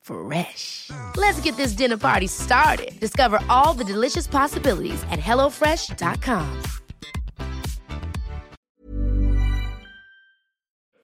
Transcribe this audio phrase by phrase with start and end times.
[0.00, 0.90] Fresh.
[1.16, 2.98] Let's get this dinner party started.
[3.00, 6.62] Discover all the delicious possibilities at hellofresh.com.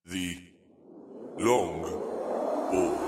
[0.07, 0.37] The
[1.39, 1.83] long
[2.71, 2.99] ball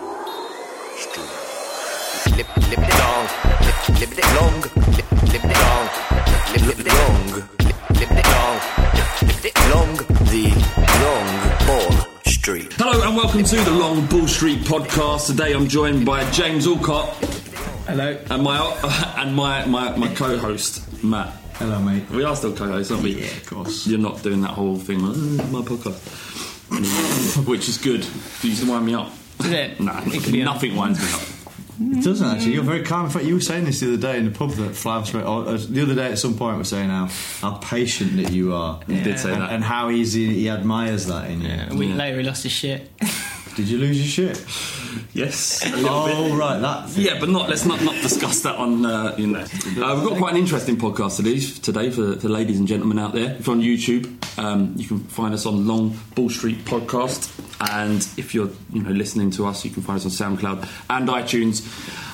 [0.97, 2.37] street.
[2.37, 3.25] Lip, lip it long,
[3.65, 5.89] lip, lip it long, lip, lip it long,
[6.53, 8.57] lip, lip it long, lip, lip it long,
[8.95, 9.97] lip, lip it long,
[10.29, 10.45] the
[11.03, 11.29] long
[11.67, 12.08] ball
[12.39, 12.72] street.
[12.75, 15.27] Hello and welcome to the Long Bull Street podcast.
[15.27, 17.08] Today I'm joined by James Alcott.
[17.86, 18.19] Hello.
[18.31, 18.58] And my
[19.19, 21.33] and my, my, my co-host Matt.
[21.55, 22.09] Hello, mate.
[22.11, 23.20] We are still co-hosts, aren't we?
[23.20, 23.86] Yeah, of course.
[23.86, 28.05] You're not doing that whole thing, like, "Mm, my podcast, which is good.
[28.42, 29.11] You used to wind me up.
[29.41, 29.81] Is it?
[29.81, 31.20] Nah, It nothing winds me up.
[31.81, 32.55] It doesn't actually.
[32.55, 33.07] You're very calm.
[33.07, 35.15] In fact, you were saying this the other day in the pub that Flav's.
[35.15, 37.07] Or, uh, the other day at some point, we were saying how,
[37.41, 38.81] how patient that you are.
[38.87, 39.53] You did say and, that.
[39.53, 41.56] and how easy he admires that in you.
[41.71, 42.91] A week later, he lost his shit.
[43.55, 44.45] Did you lose your shit?
[45.12, 45.65] Yes.
[45.67, 46.39] Oh, bit.
[46.39, 46.97] right, that.
[46.97, 47.49] Yeah, but not.
[47.49, 48.87] Let's not not discuss that on.
[48.87, 51.41] Uh, you know, uh, we've got quite an interesting podcast today.
[51.41, 53.34] Today for, for ladies and gentlemen out there.
[53.34, 58.06] If you're on YouTube, um, you can find us on Long Bull Street Podcast, and
[58.17, 61.65] if you're you know listening to us, you can find us on SoundCloud and iTunes.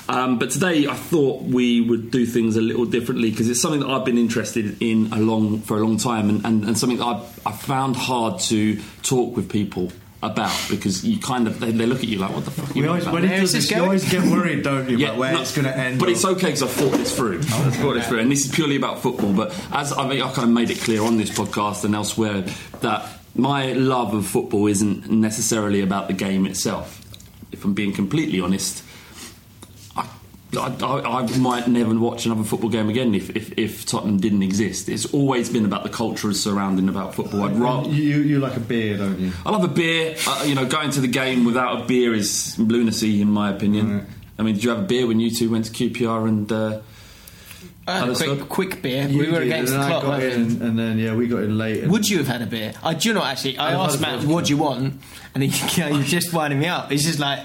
[0.07, 3.79] Um, but today, I thought we would do things a little differently because it's something
[3.79, 6.99] that I've been interested in a long for a long time, and, and, and something
[6.99, 9.91] that I've, I've found hard to talk with people
[10.23, 12.73] about because you kind of they, they look at you like what the fuck are
[12.73, 13.13] you We always, about?
[13.13, 15.33] when he Where does is this, this you always get worried, don't you, about where
[15.33, 15.99] no, it's going to end.
[15.99, 16.15] But up.
[16.15, 17.39] it's okay because I've thought this through.
[17.39, 19.33] I've thought this through, and this is purely about football.
[19.33, 22.43] But as I, mean, I kind of made it clear on this podcast and elsewhere
[22.81, 27.01] that my love of football isn't necessarily about the game itself.
[27.51, 28.83] If I'm being completely honest,
[29.95, 30.07] I,
[30.57, 34.43] I, I, I might never watch another football game again if, if, if Tottenham didn't
[34.43, 34.89] exist.
[34.89, 37.43] It's always been about the culture surrounding about football.
[37.43, 37.89] I'd rather.
[37.89, 39.31] You, you like a beer, don't you?
[39.45, 40.15] I love a beer.
[40.25, 43.99] Uh, you know, going to the game without a beer is lunacy, in my opinion.
[43.99, 44.07] Right.
[44.39, 46.51] I mean, did you have a beer when you two went to QPR and?
[46.51, 46.81] Uh,
[47.87, 48.49] I had a Other quick, stuff?
[48.49, 49.07] quick beer.
[49.07, 51.27] You we were did, against and the I clock, got in, and then yeah, we
[51.27, 51.85] got in late.
[51.87, 52.73] Would you have had a beer?
[52.83, 53.57] I do you know actually.
[53.59, 55.01] I I've asked Matt, "What do you want?"
[55.35, 55.49] And he,
[55.81, 56.89] you know, he was just winding me up.
[56.89, 57.39] He's just like,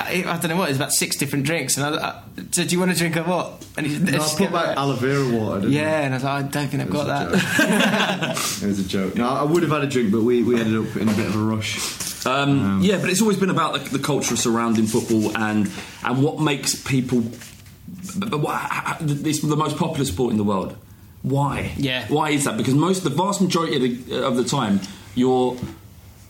[0.00, 0.70] I, I don't know what.
[0.70, 2.22] It's about six different drinks, and I, I
[2.52, 4.94] said, "Do you want a drink of what?" And he No, I put back aloe
[4.94, 5.60] vera water.
[5.60, 8.60] Didn't Yeah, and I was like, "I don't think I've got It was a that."
[8.62, 9.14] It was a joke.
[9.16, 11.26] No, I would have had a drink, but we, we ended up in a bit
[11.26, 12.26] of a rush.
[12.26, 15.70] um, yeah, but it's always been about the, the culture surrounding football and
[16.02, 17.22] and what makes people.
[18.14, 18.60] But- but what-
[19.26, 20.76] It's the most popular sport in the world.
[21.22, 21.72] Why?
[21.76, 22.06] Yeah.
[22.08, 22.56] Why is that?
[22.56, 24.80] Because most, the vast majority of the, of the time,
[25.14, 25.56] you're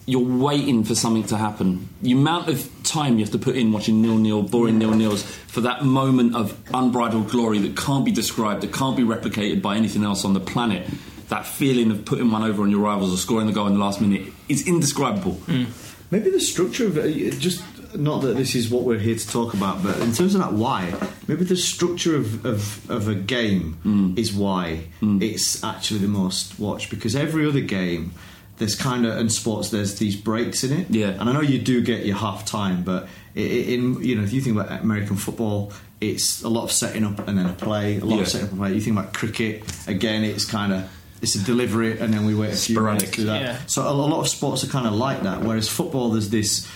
[0.09, 1.88] you're waiting for something to happen.
[2.00, 5.25] The amount of time you have to put in watching nil nil, boring nil nils
[5.48, 9.75] for that moment of unbridled glory that can't be described, that can't be replicated by
[9.76, 10.87] anything else on the planet.
[11.28, 13.81] That feeling of putting one over on your rivals or scoring the goal in the
[13.81, 15.41] last minute is indescribable.
[15.48, 15.66] Mm.
[16.12, 17.60] Maybe the structure of it, just
[17.94, 20.52] not that this is what we're here to talk about, but in terms of that
[20.52, 20.94] why,
[21.28, 24.19] maybe the structure of, of, of a game Mm.
[24.19, 28.12] is why it's actually the most watched because every other game.
[28.58, 29.69] There's kind of in sports.
[29.69, 31.08] There's these breaks in it, Yeah.
[31.20, 33.02] And I know you do get your half time, but
[33.36, 36.72] i- i- in you know if you think about American football, it's a lot of
[36.72, 38.22] setting up and then a play, a lot Yeah.
[38.22, 38.75] of setting up and play.
[38.75, 40.84] You think about cricket, again, it's kind of
[41.20, 43.00] it's a delivery and then we wait a few Sporadic.
[43.02, 43.42] minutes to do that.
[43.42, 43.58] Yeah.
[43.66, 45.43] So a, a lot of sports are kind of like that.
[45.44, 46.66] Whereas football, there's this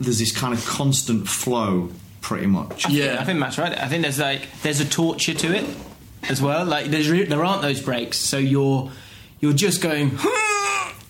[0.00, 1.90] there's this kind of constant flow,
[2.22, 2.88] pretty much.
[2.88, 3.18] Yeah.
[3.20, 3.76] I think that's right.
[3.78, 5.64] I think there's like there's a torture to it
[6.28, 6.64] as well.
[6.64, 8.90] Like there's re- there aren't those breaks, so you're
[9.40, 10.10] you're just going.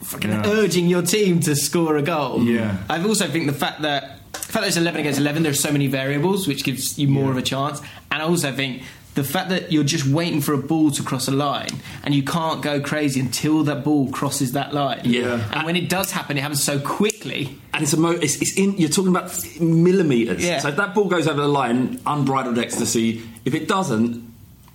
[0.03, 0.43] Fucking Yeah.
[0.47, 2.43] urging your team to score a goal.
[2.43, 2.79] Yeah.
[2.89, 5.71] I also think the fact that the fact that it's eleven against eleven, there's so
[5.71, 7.31] many variables, which gives you more Yeah.
[7.31, 7.81] of a chance.
[8.11, 8.83] And I also think
[9.15, 11.69] the fact that you're just waiting for a ball to cross a line
[12.05, 15.01] and you can't go crazy until that ball crosses that line.
[15.05, 15.49] Yeah.
[15.53, 17.59] And when it does happen, it happens so quickly.
[17.75, 18.77] And it's a mo- it's, it's in.
[18.79, 20.45] You're talking about millimeters.
[20.45, 20.59] Yeah.
[20.61, 23.23] So if that ball goes over the line, unbridled ecstasy.
[23.45, 24.29] If it doesn't,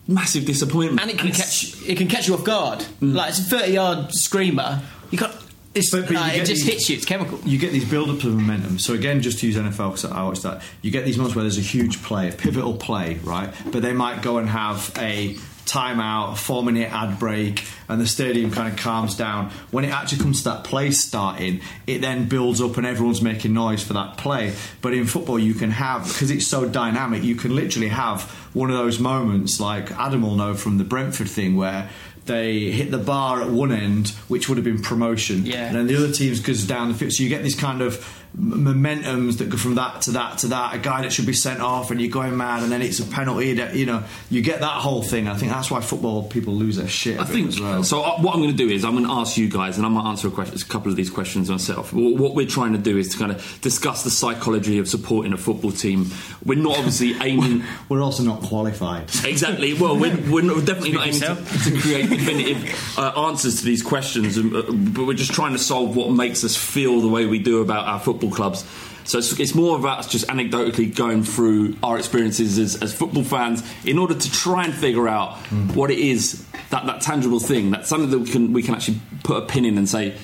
[0.07, 1.01] massive disappointment.
[1.01, 2.79] and it can it's- catch it can catch you off guard.
[3.01, 3.15] Mm.
[3.15, 4.81] Like it's a thirty yard screamer.
[5.11, 5.33] You got
[5.75, 6.95] it's, But- but uh, it just these- hits you.
[6.97, 7.39] It's chemical.
[7.45, 8.79] you get these build-ups of momentum.
[8.79, 11.43] So again, just to use NFL because I watched that, you get these moments where
[11.43, 13.53] there's a huge play, a pivotal play, right?
[13.71, 15.35] But they might go and have a
[15.65, 19.49] timeout, a four-minute ad break, and the stadium kind of calms down.
[19.71, 23.53] When it actually comes to that play starting, it then builds up and everyone's making
[23.53, 24.53] noise for that play.
[24.81, 28.21] But in football, you can have because it's so dynamic, you can literally have
[28.53, 31.89] one of those moments like Adam will know from the Brentford thing where.
[32.25, 35.67] They hit the bar at one end, which would have been promotion, Yeah.
[35.67, 37.13] and then the other teams goes down the field.
[37.13, 38.03] So you get this kind of
[38.37, 40.75] momentums that go from that to that to that.
[40.75, 43.05] A guy that should be sent off, and you're going mad, and then it's a
[43.05, 43.53] penalty.
[43.53, 45.27] That you know, you get that whole thing.
[45.27, 47.19] I think that's why football people lose their shit.
[47.19, 47.83] I think as well.
[47.83, 48.01] so.
[48.01, 49.93] Uh, what I'm going to do is I'm going to ask you guys, and I'm
[49.93, 51.93] going to answer a, question, a couple of these questions myself.
[51.93, 55.37] What we're trying to do is to kind of discuss the psychology of supporting a
[55.37, 56.11] football team.
[56.43, 59.09] We're not obviously aiming We're also not qualified.
[59.25, 59.73] exactly.
[59.73, 63.81] Well, we're, we're not, definitely not aiming to, to create definitive uh, answers to these
[63.83, 67.25] questions, um, uh, but we're just trying to solve what makes us feel the way
[67.25, 68.65] we do about our football clubs.
[69.03, 73.23] So it's, it's more about us just anecdotally going through our experiences as, as football
[73.23, 75.37] fans in order to try and figure out
[75.75, 78.99] what it is that, that tangible thing that something that we can we can actually
[79.23, 80.17] put a pin in and say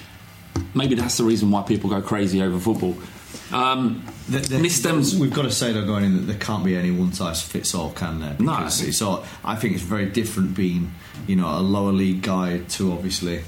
[0.74, 2.98] maybe that's the reason why people go crazy over football.
[3.53, 6.89] Um, The- the- We've got to say though, going in that there can't be any
[6.92, 8.36] one size fits all, can there?
[8.39, 8.56] No.
[8.57, 10.92] Because it's all, I think it's very different being,
[11.27, 13.44] you know, a lower league guy to obviously,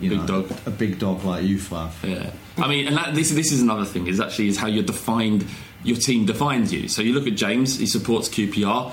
[0.00, 0.52] you Big know, dog.
[0.66, 1.90] a big dog like you, Flav.
[2.02, 4.06] Yeah, I mean, and that, this this is another thing.
[4.06, 5.44] Is actually is how you're defined.
[5.84, 6.88] Your team defines you.
[6.88, 7.78] So you look at James.
[7.78, 8.92] He supports QPR.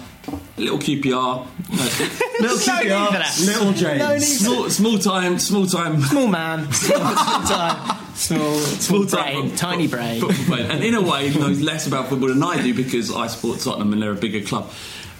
[0.58, 1.48] Little QPR.
[1.72, 3.06] no, Little No
[3.36, 4.00] need little James.
[4.00, 5.40] No small, small time.
[5.40, 6.02] Small time.
[6.02, 10.72] Small man, small time, small, small time brain, fo- tiny fo- brain.
[10.72, 13.60] And in a way, he knows less about football than I do because I support
[13.60, 14.72] Tottenham and they're a bigger club.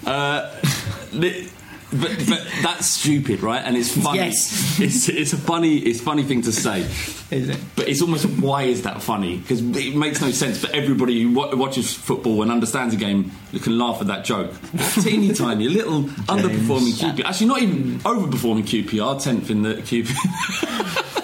[0.06, 0.48] Uh,
[1.12, 1.48] the-
[1.90, 3.62] but, but that's stupid, right?
[3.64, 4.18] And it's funny.
[4.18, 4.80] Yes.
[4.80, 5.78] It's, it's a funny.
[5.78, 6.80] It's a funny thing to say.
[7.30, 7.58] Is it?
[7.76, 9.38] But it's almost why is that funny?
[9.38, 10.60] Because it makes no sense.
[10.60, 13.30] But everybody who wa- watches football and understands the game
[13.62, 14.52] can laugh at that joke.
[15.02, 17.24] Teeny tiny, little underperforming QPR.
[17.24, 19.22] Actually, not even overperforming QPR.
[19.22, 21.20] Tenth in the QPR.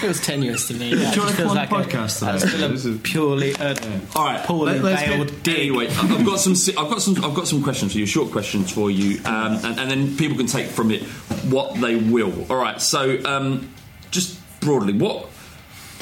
[0.00, 0.90] feels tenuous to me.
[0.90, 2.56] Do you want to feels come on like the a, podcast that's today?
[2.56, 3.74] still This a is- purely, uh,
[4.16, 5.58] All right, poorly Let- let's veiled get- dig.
[5.58, 6.54] Anyway, I've got some.
[6.82, 7.24] I've got some.
[7.24, 8.06] I've got some questions for you.
[8.06, 11.02] Short questions for you, um, and, and then people can take from it
[11.50, 12.46] what they will.
[12.50, 12.80] All right.
[12.80, 13.68] So, um,
[14.10, 15.26] just broadly, what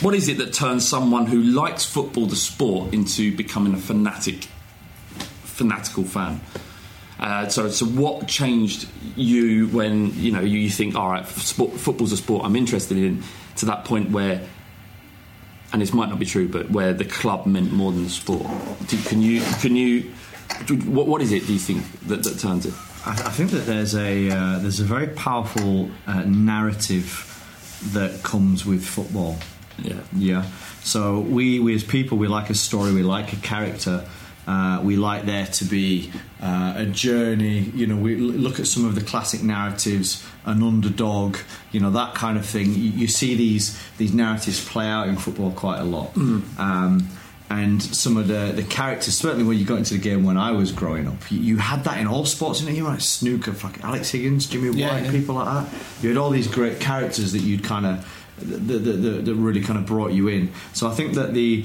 [0.00, 4.46] what is it that turns someone who likes football, the sport, into becoming a fanatic,
[5.44, 6.40] fanatical fan?
[7.18, 8.86] Uh, so, so what changed
[9.16, 12.96] you when you know you, you think, all right, sport, football's a sport I'm interested
[12.96, 13.24] in,
[13.58, 14.46] to that point where
[15.72, 18.46] and this might not be true, but where the club meant more than the sport.
[19.04, 20.12] Can you can you
[20.86, 21.46] what, what is it?
[21.46, 22.74] Do you think that, that turns it?
[23.04, 27.24] I, I think that there's a uh, there's a very powerful uh, narrative
[27.92, 29.36] that comes with football.
[29.82, 30.00] Yeah.
[30.16, 30.46] Yeah.
[30.82, 34.04] So we, we as people, we like a story, we like a character.
[34.48, 36.10] Uh, we like there to be
[36.42, 37.58] uh, a journey.
[37.74, 41.36] You know, we look at some of the classic narratives, an underdog.
[41.70, 42.72] You know, that kind of thing.
[42.72, 46.16] You, you see these these narratives play out in football quite a lot.
[46.16, 47.08] Um,
[47.50, 50.50] and some of the, the characters, certainly when you got into the game when I
[50.52, 52.60] was growing up, you, you had that in all sports.
[52.60, 55.10] You know, you were like snooker, fucking Alex Higgins, Jimmy White, Yeah, yeah.
[55.10, 55.78] people like that.
[56.02, 58.06] You had all these great characters that you'd kind of
[58.38, 60.52] that, that, that, that really kind of brought you in.
[60.72, 61.64] So I think that the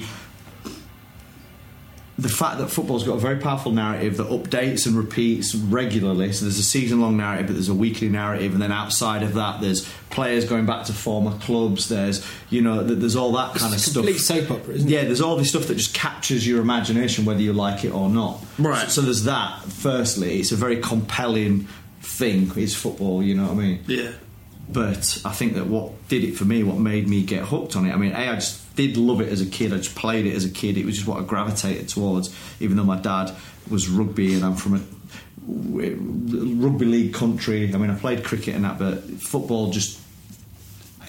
[2.16, 6.32] the fact that football's got a very powerful narrative that updates and repeats regularly.
[6.32, 9.34] So there's a season long narrative, but there's a weekly narrative, and then outside of
[9.34, 11.88] that, there's players going back to former clubs.
[11.88, 14.04] There's you know, th- there's all that kind of It's a stuff.
[14.04, 14.92] complete soap opera, isn't it?
[14.92, 18.08] Yeah, there's all this stuff that just captures your imagination, whether you like it or
[18.08, 18.40] not.
[18.60, 18.82] Right.
[18.88, 19.62] So, so there's that.
[19.62, 21.66] Firstly, it's a very compelling
[22.00, 22.52] thing.
[22.54, 23.24] It's football.
[23.24, 23.84] You know what I mean?
[23.88, 24.12] Yeah.
[24.74, 27.86] But I think that what did it for me, what made me get hooked on
[27.86, 29.72] it, I mean, A, I just did love it as a kid.
[29.72, 30.76] I just played it as a kid.
[30.76, 33.32] It was just what I gravitated towards, even though my dad
[33.70, 34.80] was rugby and I'm from a
[35.46, 37.72] rugby league country.
[37.72, 40.00] I mean, I played cricket and that, but football just.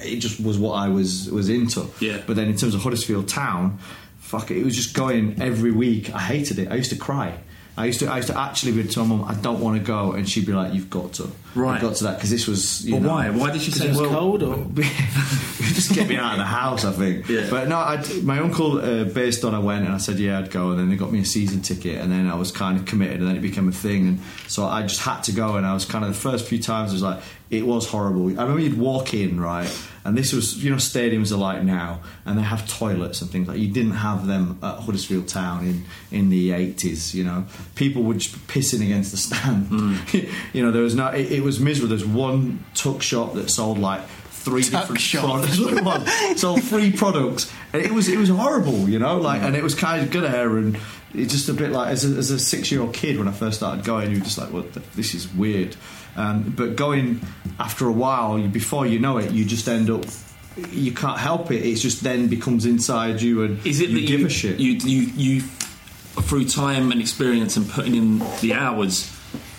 [0.03, 1.87] It just was what I was was into.
[1.99, 2.21] Yeah.
[2.27, 3.79] But then in terms of Huddersfield Town,
[4.19, 6.13] fuck it, it was just going every week.
[6.13, 6.71] I hated it.
[6.71, 7.39] I used to cry.
[7.77, 9.83] I used to I used to actually be to my mum, I don't want to
[9.83, 11.73] go, and she'd be like, "You've got to." Right.
[11.73, 12.85] You've got to that because this was.
[12.85, 13.29] You But know, why?
[13.29, 14.65] Why did she say it was well, cold or
[15.75, 17.27] just get me out of the house, I think.
[17.27, 17.47] Yeah.
[17.49, 20.51] But no, I'd, my uncle, uh, based on I went and I said, yeah, I'd
[20.51, 20.71] go.
[20.71, 22.01] And then they got me a season ticket.
[22.01, 23.19] And then I was kind of committed.
[23.19, 24.07] And then it became a thing.
[24.07, 25.55] And so I just had to go.
[25.55, 28.27] And I was kind of the first few times, it was like, it was horrible.
[28.27, 29.69] I remember you'd walk in, right?
[30.05, 33.47] And this was, you know, stadiums are like now, and they have toilets and things
[33.47, 33.57] like.
[33.57, 37.15] You didn't have them at Huddersfield Town in in the eighties.
[37.15, 39.65] You know, people were just pissing against the stand.
[39.67, 39.95] Hmm.
[40.53, 41.07] you know, there was no.
[41.07, 41.89] It, it was miserable.
[41.89, 45.25] There's one tuck shop that sold like three Tuck different shop.
[45.25, 45.57] products.
[45.57, 46.39] That's what it was.
[46.39, 48.87] sold three products, and it was it was horrible.
[48.87, 49.47] You know, like, hmm.
[49.47, 50.77] and it was kind of good air and.
[51.17, 53.85] It's just a bit like as a, as a six-year-old kid when I first started
[53.85, 55.77] going, you were just like, "Well, th- this is weird."
[56.15, 57.21] Um, but going
[57.59, 60.05] after a while, before you know it, you just end up.
[60.71, 61.65] You can't help it.
[61.65, 64.59] It just then becomes inside you, and Is it you that give you, a shit?
[64.59, 69.11] You, you, you, through time and experience and putting in the hours,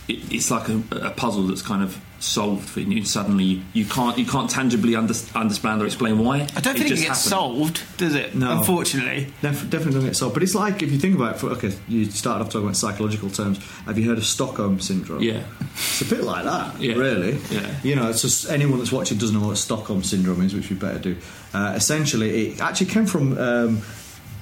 [0.09, 3.05] it, it's like a, a puzzle that's kind of solved for you.
[3.05, 6.47] Suddenly, you can't you can't tangibly under, understand or explain why.
[6.57, 7.77] I don't think it, just gets happened.
[7.77, 8.35] solved, does it?
[8.35, 8.59] No.
[8.59, 9.27] Unfortunately.
[9.43, 10.35] Def- definitely doesn't get solved.
[10.35, 11.39] But it's like if you think about it.
[11.39, 13.59] For, okay, you started off talking about psychological terms.
[13.85, 15.23] Have you heard of Stockholm syndrome?
[15.23, 15.43] Yeah.
[15.75, 16.95] It's a bit like that, Yeah.
[16.95, 17.39] really.
[17.51, 17.75] Yeah.
[17.83, 20.77] You know, it's just anyone that's watching doesn't know what Stockholm syndrome is, which we
[20.77, 21.17] better do.
[21.53, 23.83] Uh, essentially, it actually came from um,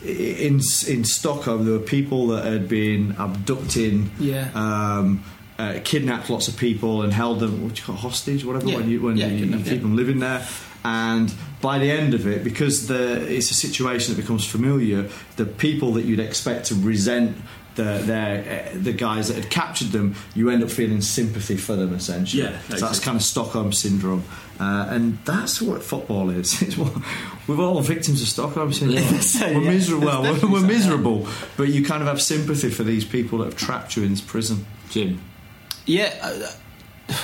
[0.02, 1.64] in in Stockholm.
[1.64, 4.50] There were people that had been abducting, Yeah.
[4.54, 5.24] um,
[5.58, 8.68] uh, kidnapped lots of people and held them, what do you call it, hostage, whatever.
[8.68, 8.76] Yeah.
[8.76, 10.46] When you when Yeah, you, you keep them living there.
[10.84, 11.32] And
[11.62, 15.94] by the end of it, because the, it's a situation that becomes familiar, the people
[15.94, 17.36] that you'd expect to resent
[17.74, 21.74] the their, uh, the guys that had captured them, you end up feeling sympathy for
[21.74, 22.42] them essentially.
[22.44, 24.24] Yeah, so that's kind of Stockholm syndrome,
[24.60, 26.62] uh, and that's what football is.
[26.62, 26.92] It's what,
[27.48, 29.02] we're all victims of Stockholm syndrome.
[29.04, 30.06] We're yeah, miserable.
[30.06, 33.56] Well, we're, we're miserable, but you kind of have sympathy for these people that have
[33.56, 34.66] trapped you in this prison.
[34.90, 35.20] Jim.
[35.86, 36.14] Yeah,
[37.08, 37.14] uh,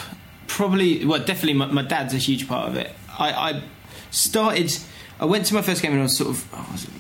[0.47, 1.05] probably.
[1.05, 1.55] Well, definitely.
[1.55, 2.93] My, my dad's a huge part of it.
[3.19, 3.62] I, I
[4.11, 4.76] started.
[5.19, 6.90] I went to my first game when I was sort of oh, was it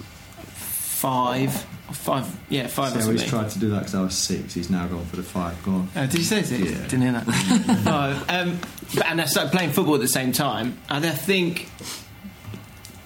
[1.00, 1.54] five,
[1.92, 2.38] five.
[2.50, 4.52] Yeah, five or So he's tried to do that because I was six.
[4.52, 5.60] He's now gone for the five.
[5.62, 5.88] Go on.
[5.96, 6.70] Uh, did you say six?
[6.70, 6.76] Yeah.
[6.82, 7.84] Didn't hear that.
[7.84, 8.60] no, um,
[8.94, 10.78] but, and I started playing football at the same time.
[10.90, 11.70] And I think,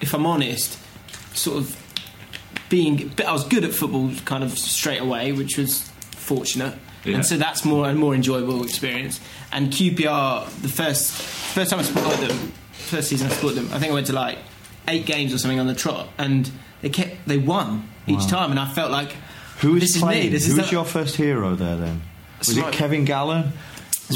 [0.00, 0.76] if I'm honest,
[1.34, 1.76] sort of
[2.68, 6.74] being, but I was good at football kind of straight away, which was fortunate.
[7.04, 7.16] Yeah.
[7.16, 9.20] And so that's more a more enjoyable experience.
[9.52, 13.78] And QPR, the first first time I supported them, first season I supported them, I
[13.78, 14.38] think I went to like
[14.88, 16.50] eight games or something on the trot, and
[16.82, 18.26] they kept they won each Wow.
[18.28, 19.14] time, and I felt like
[19.60, 20.28] Who this is me.
[20.28, 22.02] This Who's the- your first hero there then?
[22.40, 23.52] Was So- it Kevin Gallen?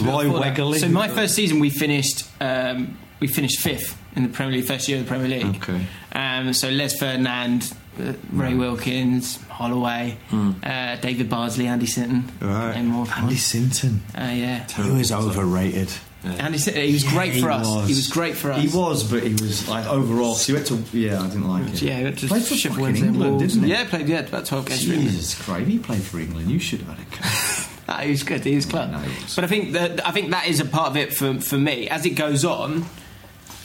[0.02, 4.56] Roy Before So my first season, we finished um, we finished fifth in the Premier
[4.58, 5.56] League, first year of the Premier League.
[5.62, 5.80] Okay.
[6.12, 12.76] Um, so Les Ferdinand, uh, Ray Wilkins, Holloway, uh, David Bardsley, Andy Sinton, Right.
[12.76, 14.02] Andy Sinton.
[14.16, 14.66] Uh, yeah.
[14.66, 15.90] He was overrated.
[16.24, 17.66] Andy Sinton, he was great for us.
[17.66, 17.88] was.
[17.88, 18.60] He was great for us.
[18.60, 20.34] He was, but he was like overall.
[20.34, 20.98] So he went to.
[20.98, 21.80] Yeah, I didn't like it.
[21.80, 23.70] Yeah, he went to played for Sheffield fucking Wednesday England, didn't he?
[23.70, 24.84] Yeah, played yeah about twelve games.
[24.84, 26.50] for Jesus Christ, he played for England.
[26.50, 27.68] You should have had a.
[27.90, 28.44] Ah, he was good.
[28.44, 28.92] He was clever.
[28.92, 29.02] No.
[29.34, 31.88] But I think that I think that is a part of it for for me.
[31.88, 32.84] As it goes on,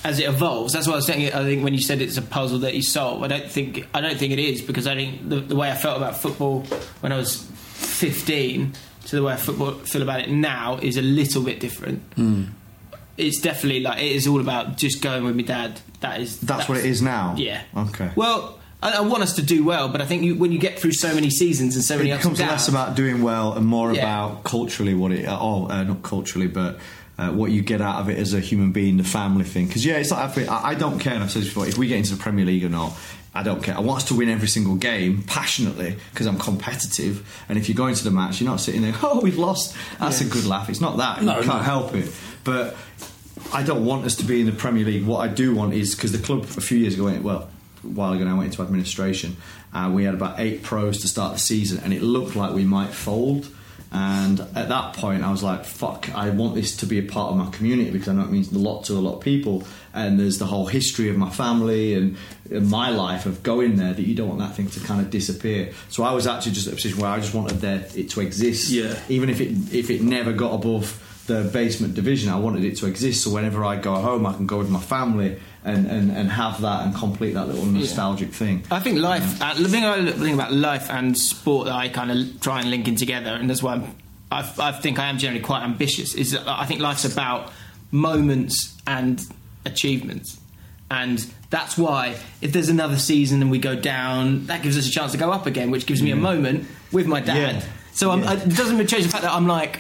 [0.03, 1.33] as it evolves, that's what I was saying.
[1.33, 4.01] I think when you said it's a puzzle that you solve, I don't think I
[4.01, 6.61] don't think it is because I think the, the way I felt about football
[7.01, 7.37] when I was
[7.93, 8.73] fifteen
[9.05, 12.01] to the way I football, feel about it now is a little bit different.
[12.15, 12.43] Hmm.
[13.17, 15.79] It's definitely like it is all about just going with my dad.
[15.99, 17.35] That is That's what it is now.
[17.37, 17.61] Yeah.
[17.75, 18.11] Okay.
[18.15, 18.59] Well.
[18.81, 20.91] I, I want us to do well, but I think you, when you get through
[20.91, 23.93] so many seasons and so many it becomes downs, less about doing well and more
[23.93, 24.01] Yeah.
[24.01, 25.25] about culturally what it.
[25.25, 26.79] Oh, uh, not culturally, but.
[27.15, 29.67] Uh, what you get out of it as a human being, the family thing.
[29.67, 31.13] Because yeah, it's like I, I don't care.
[31.13, 31.67] And I've said this before.
[31.67, 32.93] If we get into the Premier League or not,
[33.35, 33.75] I don't care.
[33.75, 37.43] I want us to win every single game passionately because I'm competitive.
[37.49, 38.93] And if you're going to the match, you're not sitting there.
[39.03, 39.75] Oh, we've lost.
[39.99, 40.69] That's a good laugh.
[40.69, 41.21] It's not that.
[41.21, 41.63] No, you can't no.
[41.63, 42.11] help it.
[42.43, 42.75] But
[43.51, 45.05] I don't want us to be in the Premier League.
[45.05, 47.49] What I do want is because the club a few years ago, went, well,
[47.83, 49.35] a while ago now, went into administration.
[49.73, 52.63] Uh, we had about eight pros to start the season, and it looked like we
[52.63, 53.47] might fold.
[53.95, 56.09] And at that point, I was like, "Fuck!
[56.15, 58.51] I want this to be a part of my community because I know it means
[58.51, 61.93] a lot to a lot of people." And there's the whole history of my family
[61.93, 62.17] and,
[62.49, 65.11] and my life of going there that you don't want that thing to kind of
[65.11, 65.71] disappear.
[65.89, 68.21] So I was actually just at a position where I just wanted there it to
[68.21, 68.97] exist, Yeah.
[69.09, 72.29] even if it if it never got above the basement division.
[72.29, 74.79] I wanted it to exist, so whenever I go home, I can go with my
[74.81, 78.63] family and, and, and have that and complete that little nostalgic thing.
[78.69, 79.41] I think life.
[79.41, 82.69] Uh, the thing I think about life and sport that I kind of try and
[82.69, 83.95] link in together, and that's why I'm,
[84.31, 86.13] I, I think I am generally quite ambitious.
[86.15, 87.51] Is that I think life's about
[87.91, 89.25] moments and
[89.65, 90.39] achievements,
[90.91, 94.91] and that's why if there's another season and we go down, that gives us a
[94.91, 97.55] chance to go up again, which gives me a moment with my dad.
[97.63, 97.69] Yeah.
[97.93, 98.33] So I'm, Yeah.
[98.33, 99.79] it doesn't change the fact that I'm like,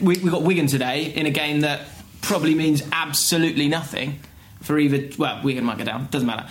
[0.00, 1.82] we, we got Wigan today in a game that
[2.22, 4.20] probably means absolutely nothing
[4.62, 5.08] for either.
[5.18, 6.48] Well, Wigan might go down, doesn't matter.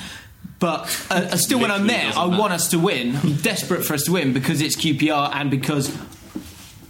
[0.60, 3.16] But uh, uh, still, when I'm there, I want us to win.
[3.16, 5.96] I'm desperate for us to win because it's QPR and because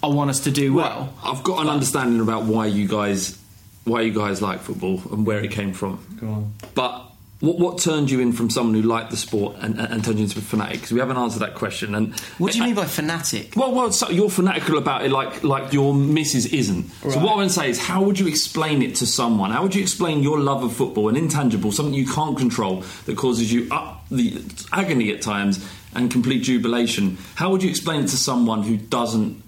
[0.04, 1.14] I want us to do well.
[1.24, 3.40] I've got an understanding about why you guys
[3.86, 6.18] why you guys like football and where it came from.
[6.20, 6.54] Go on.
[6.74, 7.06] But
[7.42, 10.20] what, what turned you in from someone who liked the sport and, and, and turned
[10.20, 10.76] you into a fanatic?
[10.78, 11.94] Because we haven't answered that question.
[11.94, 13.56] And What do you mean by fanatic?
[13.56, 16.90] Well, well, so you're fanatical about it, like like your missus isn't.
[17.02, 19.52] So what I want to say is, how would you explain it to someone?
[19.52, 23.18] How would you explain your love of football, an intangible, something you can't control, that
[23.18, 27.18] causes you up the agony at times and complete jubilation?
[27.36, 29.44] How would you explain it to someone who doesn't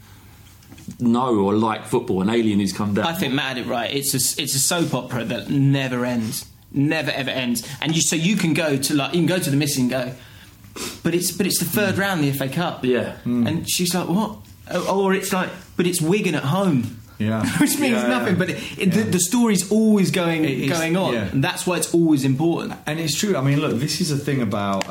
[0.99, 3.05] know or like football, an alien who's come down?
[3.05, 3.93] I think Matt had it right.
[3.93, 7.67] It's a, it's a soap opera that never ends, never ever ends.
[7.81, 10.13] And you so you can go to like you can go to the missing go,
[11.03, 12.83] but it's but it's the third round of the FA Cup.
[12.85, 13.17] Yeah.
[13.25, 14.37] and she's like, what?
[14.69, 16.99] Oh, Or it's like, but it's Wigan at home.
[17.19, 17.43] Yeah.
[17.59, 18.33] which means Yeah, nothing.
[18.33, 18.39] yeah.
[18.39, 21.29] But it, it, the, the story's always going It is, going on, yeah.
[21.31, 22.75] and that's why it's always important.
[22.85, 23.35] And it's true.
[23.35, 24.81] I mean, look, this is a thing about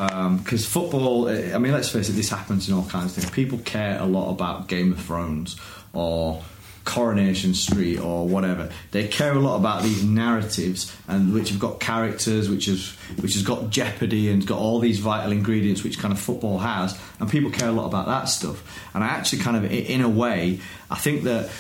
[0.43, 1.29] because football.
[1.29, 2.13] uh, I mean, let's face it.
[2.15, 3.31] This happens in all kinds of things.
[3.31, 5.55] People care a lot about Game of Thrones
[5.93, 6.43] or
[6.87, 8.71] Coronation Street or whatever.
[8.93, 12.91] They care a lot about these narratives and which have got characters, which has
[13.21, 16.99] which has got jeopardy and got all these vital ingredients which kind of football has.
[17.21, 18.63] And people care a lot about that stuff.
[18.95, 21.51] And I actually kind of, in a way, I think that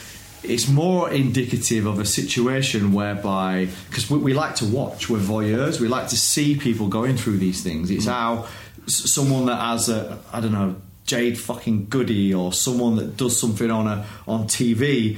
[0.42, 5.80] it's more indicative of a situation whereby because we, we like to watch we're voyeurs
[5.80, 8.10] we like to see people going through these things it's hmm.
[8.10, 8.46] how
[8.86, 13.70] someone that has a i don't know jade fucking goody or someone that does something
[13.70, 15.16] on a on tv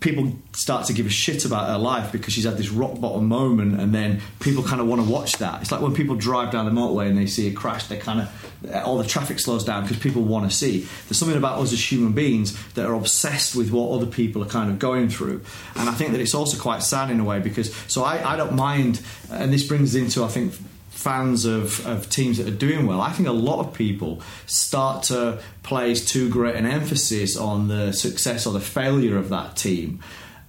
[0.00, 3.26] people start to give a shit about her life because she's had this rock bottom
[3.26, 5.60] moment and then people kind of want to watch that.
[5.60, 8.22] It's like when people drive down the motorway and they see a crash they kind
[8.22, 10.80] of all the traffic slows down because people want to see.
[11.06, 14.48] There's something about us as human beings that are obsessed with what other people are
[14.48, 15.42] kind of going through.
[15.76, 18.36] And i think that it's also quite sad in a way because so i, I
[18.36, 20.54] don't mind and this brings into i think
[21.00, 25.04] fans of, of teams that are doing well, I think a lot of people start
[25.04, 30.00] to place too great an emphasis on the success or the failure of that team,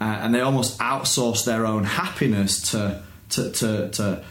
[0.01, 4.23] uh, and they almost outsource their own happiness to to, to, to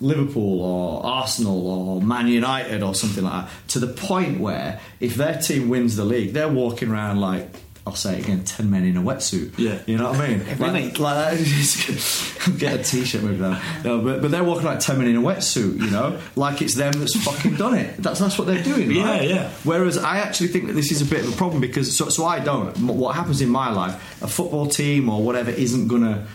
[0.00, 5.14] Liverpool or Arsenal or Man United or something like that, to the point where if
[5.14, 7.48] their team wins the league, they're walking around like.
[7.86, 9.56] I'll say it again, 10 men in a wetsuit.
[9.58, 9.78] Yeah.
[9.86, 10.40] You know what I mean?
[10.48, 12.56] Every like, like that.
[12.58, 13.56] Get a t-shirt maybe though.
[13.84, 16.74] No, but, but they're walking like ten men in a wetsuit, you know, like it's
[16.74, 17.96] them that's fucking done it.
[17.98, 18.96] That's that's what they're doing, right?
[18.96, 19.50] Yeah, yeah.
[19.62, 22.24] Whereas I actually think that this is a bit of a problem because so, so
[22.24, 22.76] I don't.
[22.88, 26.26] What happens in my life, a football team or whatever isn't gonna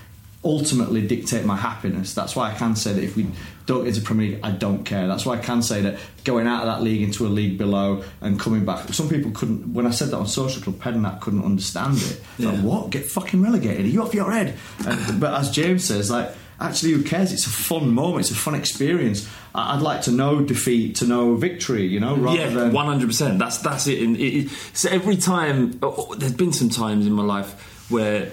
[0.43, 2.13] ultimately dictate my happiness.
[2.13, 3.27] That's why I can say that if we
[3.71, 5.07] don't get into Premier League, I don't care.
[5.07, 8.03] That's why I can say that going out of that league into a league below
[8.21, 8.93] and coming back.
[8.93, 9.73] Some people couldn't.
[9.73, 12.21] When I said that on Social Club, Pedanac couldn't understand it.
[12.37, 12.89] Like, what?
[12.89, 13.85] Get fucking relegated?
[13.85, 14.55] Are you off your head?
[14.85, 16.35] And, but as James says, like.
[16.61, 17.33] Actually, who cares?
[17.33, 18.19] It's a fun moment.
[18.19, 19.27] It's a fun experience.
[19.55, 21.87] I'd like to know defeat, to know victory.
[21.87, 23.39] You know, rather yeah, one hundred percent.
[23.39, 23.99] That's that's it.
[24.03, 24.49] And it, it.
[24.73, 28.29] So every time, oh, oh, there's been some times in my life where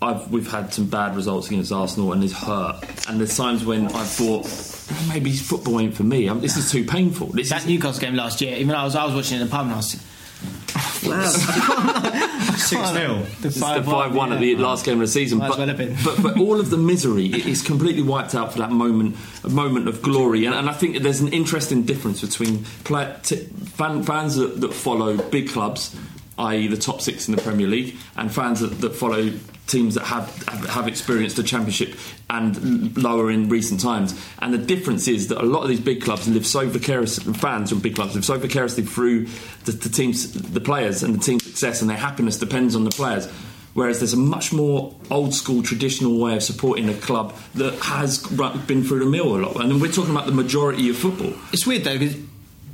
[0.00, 2.80] I've we've had some bad results against Arsenal and it's hurt.
[3.08, 6.28] And there's times when I've thought "Oh, maybe football ain't for me.
[6.28, 7.28] I'm, this is too painful.
[7.28, 9.42] This That is, Newcastle game last year, even though I was I was watching it
[9.42, 10.00] in the pub and I was
[10.98, 15.38] six 0 the It's the five one at the last game of the season.
[15.38, 15.66] Might But, well
[16.04, 19.88] but but all of the misery is completely wiped out for that moment, a moment
[19.88, 20.44] of glory.
[20.44, 24.72] And, and I think there's an interesting difference between play, t- fan, fans that, that
[24.72, 25.96] follow big clubs,
[26.38, 26.68] i.e.
[26.68, 29.30] the top six in the Premier League, and fans that, that follow
[29.66, 31.94] teams that have, have have experienced the Championship
[32.30, 34.18] and lower in recent times.
[34.40, 37.70] And the difference is that a lot of these big clubs live so vicariously, fans
[37.70, 39.26] from big clubs live so vicariously through
[39.64, 42.90] the, the teams, the players, and the team's success, and their happiness depends on the
[42.90, 43.30] players.
[43.74, 48.18] Whereas there's a much more old school, traditional way of supporting a club that has
[48.26, 49.62] been through the mill a lot.
[49.62, 51.32] And we're talking about the majority of football.
[51.52, 52.16] It's weird though, because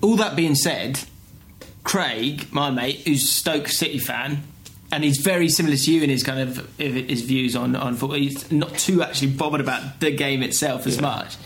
[0.00, 1.00] all that being said,
[1.84, 4.42] Craig, my mate, who's Stoke City fan,
[4.90, 8.18] and he's very similar to you in his kind of his views on on football.
[8.18, 11.36] He's not too actually bothered about the game itself as much.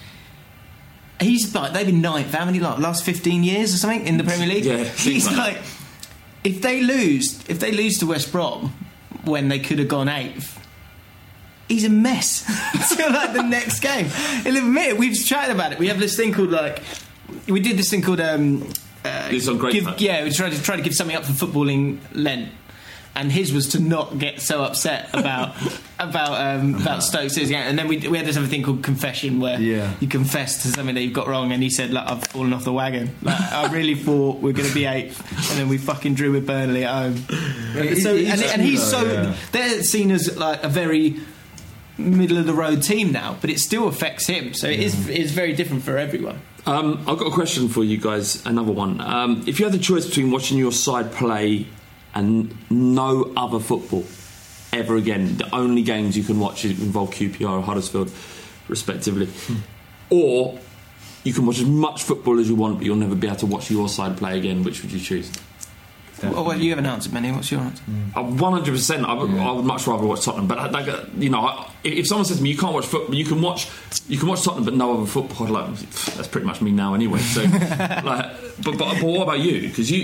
[1.20, 4.24] He's like they've been ninth, how many like last fifteen years or something in the
[4.24, 4.64] Premier League?
[4.64, 5.58] Yeah, he's like like,
[6.44, 8.72] if they lose, if they lose to West Brom
[9.24, 10.54] when they could have gone eighth.
[11.68, 14.06] He's a mess until like the next game.
[14.42, 14.98] He'll admit it.
[14.98, 15.78] We've chatted about it.
[15.78, 16.82] We have this thing called like
[17.46, 18.66] we did this thing called um,
[19.04, 19.94] uh, on Great give, Fun.
[19.98, 20.24] yeah.
[20.24, 22.50] We tried to try to give something up for footballing Lent,
[23.14, 25.54] and his was to not get so upset about
[25.98, 27.54] about um, about Stoke City.
[27.54, 29.92] And then we we had this other thing called confession where Yeah.
[30.00, 32.64] you confess to something that you've got wrong, and he said, "Like I've fallen off
[32.64, 33.14] the wagon.
[33.22, 36.32] Like, I really thought we are going to be eighth, and then we fucking drew
[36.32, 37.24] with Burnley at home."
[37.76, 39.34] it- so, it and, and he's so yeah.
[39.52, 41.16] they're seen as like a very
[41.96, 44.54] middle of the road team now, but it still affects him.
[44.54, 46.40] So it is it's very different for everyone.
[46.68, 48.44] Um, I've got a question for you guys.
[48.44, 49.00] Another one.
[49.00, 51.66] Um, if you had the choice between watching your side play
[52.14, 54.04] and no other football,
[54.70, 55.38] ever again.
[55.38, 58.12] The only games you can watch involve QPR or Huddersfield,
[58.68, 59.26] respectively.
[59.26, 59.54] Hmm.
[60.10, 60.58] Or
[61.24, 63.46] you can watch as much football as you want, but you'll never be able to
[63.46, 64.62] watch your side play again.
[64.62, 65.32] Which would you choose?
[66.22, 67.30] Well, well, you haven't answered many.
[67.30, 67.82] What's your answer?
[68.14, 69.04] One hundred percent.
[69.04, 70.46] I would I would much rather watch Tottenham.
[70.48, 73.14] But like, uh, you know, I, if someone says to me, "You can't watch football,"
[73.14, 73.68] you can watch,
[74.08, 75.46] you can watch Tottenham, but no other football.
[75.46, 75.78] I'd Like
[76.14, 77.20] that's pretty much me now, anyway.
[77.20, 78.02] So, like,
[78.62, 79.68] but, but but what about you?
[79.68, 79.98] Because you,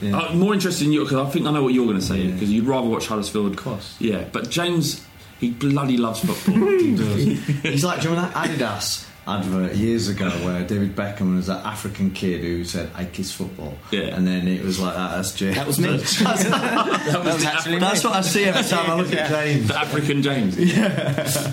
[0.00, 2.04] you I'm more interested in you because I think I know what you're going to
[2.04, 2.30] say.
[2.30, 3.52] Because you'd rather watch Huddersfield.
[3.52, 3.96] Of course.
[4.00, 5.06] Yeah, but James,
[5.38, 6.54] he bloody loves football.
[6.78, 11.64] He's like, do you remember that Adidas advert years ago where David Beckham was that
[11.64, 13.76] African kid who said, I kiss football?
[13.90, 14.16] Yeah.
[14.16, 15.56] And then it was like that, that's James.
[15.56, 15.96] That was me.
[15.96, 19.68] that was actually That's what I see every time I look at James.
[19.68, 20.56] the African James.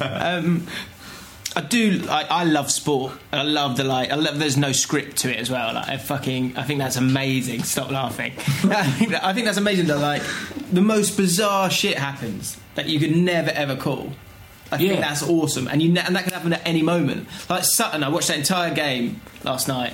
[0.02, 0.68] Um,
[1.56, 2.06] I do.
[2.10, 3.14] I, I love sport.
[3.32, 4.12] I love the like.
[4.12, 4.38] I love.
[4.38, 5.74] There's no script to it as well.
[5.74, 6.56] Like I fucking.
[6.56, 7.64] I think that's amazing.
[7.64, 8.34] Stop laughing.
[8.38, 9.88] I, think that, I think that's amazing.
[9.88, 10.22] That like
[10.72, 14.14] the most bizarre shit happens that you could never ever call.
[14.72, 17.28] I think that's awesome, and you ne- and that can happen at any moment.
[17.50, 19.94] Like Sutton, I watched that entire game last night,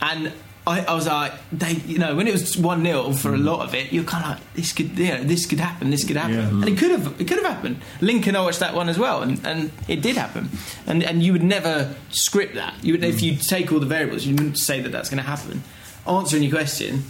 [0.00, 0.32] and
[0.66, 3.44] I, I was like, they, you know, when it was one 0 for a mm.
[3.44, 6.04] lot of it, you're kind of like, this could, you know, this could happen, this
[6.04, 6.48] could happen, Yeah.
[6.48, 7.82] and it could have, it could have happened.
[8.00, 10.48] Lincoln, I watched that one as well, and, and it did happen,
[10.86, 12.74] and and you would never script that.
[12.82, 13.22] You would, if mm.
[13.22, 15.62] you take all the variables, you wouldn't say that that's going to happen.
[16.06, 17.04] Answering your question,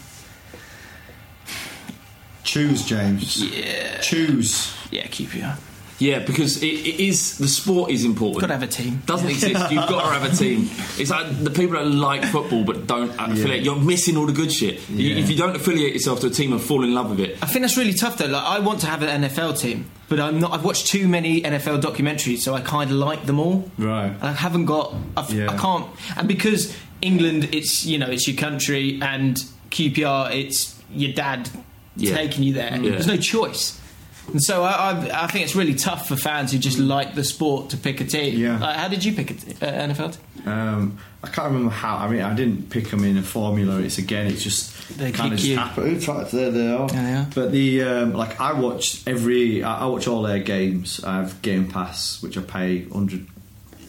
[2.43, 3.43] Choose, James.
[3.43, 4.75] yeah, Choose.
[4.91, 5.59] yeah, QPR.
[6.01, 8.41] Yeah, because it, it is the sport is important.
[8.41, 9.01] Got to have a team.
[9.07, 9.71] doesn't exist.
[9.71, 10.69] You've got to have a team.
[10.99, 13.63] It's like the people that like football but don't affiliate.
[13.63, 14.89] You're missing all the good shit.
[14.89, 15.23] You- Yeah.
[15.23, 17.47] if you don't affiliate yourself to a team and fall in love with it, I
[17.47, 18.27] think that's really tough though.
[18.27, 20.53] Like, I want to have an NFL team, but I'm not.
[20.53, 23.71] I've watched too many NFL documentaries, so I kind of like them all.
[23.79, 24.07] Right.
[24.11, 24.95] And I haven't got.
[25.17, 25.51] I've, Yeah.
[25.53, 25.87] I can't.
[26.17, 29.37] And because England, it's you know, it's your country, and
[29.71, 31.49] QPR, it's your dad
[31.97, 32.17] Yeah.
[32.17, 32.77] taking you there.
[32.83, 32.91] Yeah.
[32.91, 33.81] There's no choice.
[34.33, 37.25] And so I, I, I think it's really tough for fans who just like the
[37.25, 38.39] sport to pick a team.
[38.39, 38.59] Yeah.
[38.59, 40.17] Like, how did you pick a t- uh, NFL?
[40.47, 41.97] Um, I can't remember how.
[41.97, 43.81] I mean, I didn't pick them in a formula.
[43.81, 45.89] It's again, it's just They kind of just happened.
[45.89, 46.89] In fact, there they are.
[46.93, 47.27] Yeah.
[47.35, 49.63] But the um, like, I watch every.
[49.63, 51.03] I, I watch all their games.
[51.03, 53.27] I have Game Pass, which I pay hundred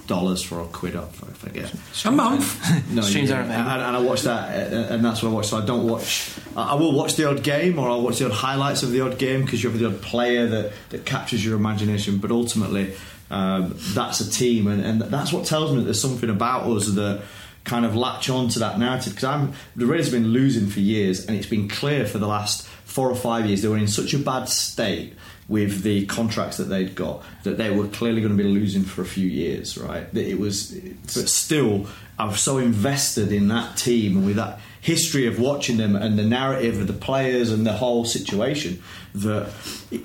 [0.08, 1.12] dollars for a quid up.
[1.22, 1.74] I forget.
[2.06, 2.92] a month.
[2.92, 3.40] No, Streams yeah.
[3.40, 3.70] are available.
[3.72, 5.48] and, and I watch that, uh, and that's what I watch.
[5.48, 6.32] So I don't watch.
[6.56, 9.02] I I will watch the odd game, or I'll watch the odd highlights of the
[9.02, 12.18] odd game because you have the odd player that, that captures your imagination.
[12.18, 12.94] But ultimately,
[13.30, 16.88] um, that's a team, and, and that's what tells me that there's something about us
[16.88, 17.22] that
[17.64, 19.14] kind of latch on to that narrative.
[19.14, 22.28] Because I'm the Raiders have been losing for years, and it's been clear for the
[22.28, 25.14] last four or five years they were in such a bad state
[25.48, 29.02] with the contracts that they'd got that they were clearly going to be losing for
[29.02, 30.12] a few years, right?
[30.14, 30.72] That it was,
[31.04, 35.78] but still, I was so invested in that team and with that history of watching
[35.78, 38.82] them and the narrative of the players and the whole situation
[39.16, 39.50] that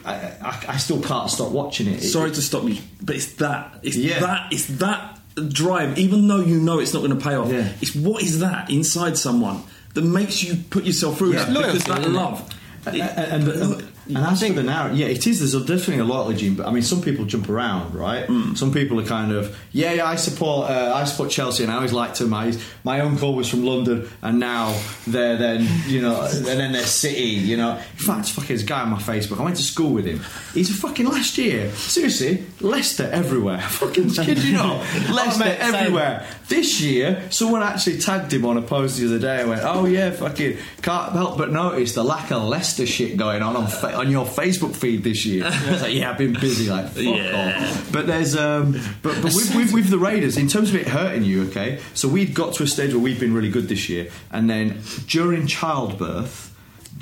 [0.04, 2.00] I, I, I still can't stop watching it.
[2.02, 3.78] Sorry to stop you, but it's that.
[3.82, 4.20] It's Yeah.
[4.20, 4.52] that.
[4.52, 5.98] It's that drive.
[5.98, 7.72] Even though you know it's not going to pay off, Yeah.
[7.80, 9.62] it's what is that inside someone
[9.94, 11.44] that makes you put yourself through Yeah.
[11.44, 12.18] that because Loyalty, that isn't it?
[12.18, 12.54] love.
[12.86, 15.38] and, and, and, and I think the narrative, yeah, it is.
[15.38, 18.26] There's definitely a lot of gene, but I mean, some people jump around, right?
[18.56, 21.76] Some people are kind of, yeah, yeah, I support, uh, I support Chelsea, and I
[21.76, 22.30] always liked them.
[22.30, 22.52] My
[22.84, 27.22] my uncle was from London, and now they're then, you know, and then they're City,
[27.22, 27.72] you know.
[27.76, 30.20] In fact, fucking this guy on my Facebook, I went to school with him.
[30.54, 33.60] He's a fucking last year, seriously, Leicester everywhere.
[33.80, 36.26] fucking kid, you know, Leicester everywhere.
[36.48, 39.84] This year, someone actually tagged him on a post the other day and went, "Oh
[39.86, 43.96] yeah, fucking can't help but notice the lack of Leicester shit going on on, fa-
[44.00, 47.02] on your Facebook feed this year." I was like, "Yeah, I've been busy." Like, fuck
[47.04, 47.58] Yeah.
[47.62, 47.92] off.
[47.92, 51.24] But there's, um, but, but with, with, with the Raiders, in terms of it hurting
[51.24, 51.80] you, okay.
[51.94, 54.80] So we've got to a stage where we've been really good this year, and then
[55.06, 56.48] during childbirth.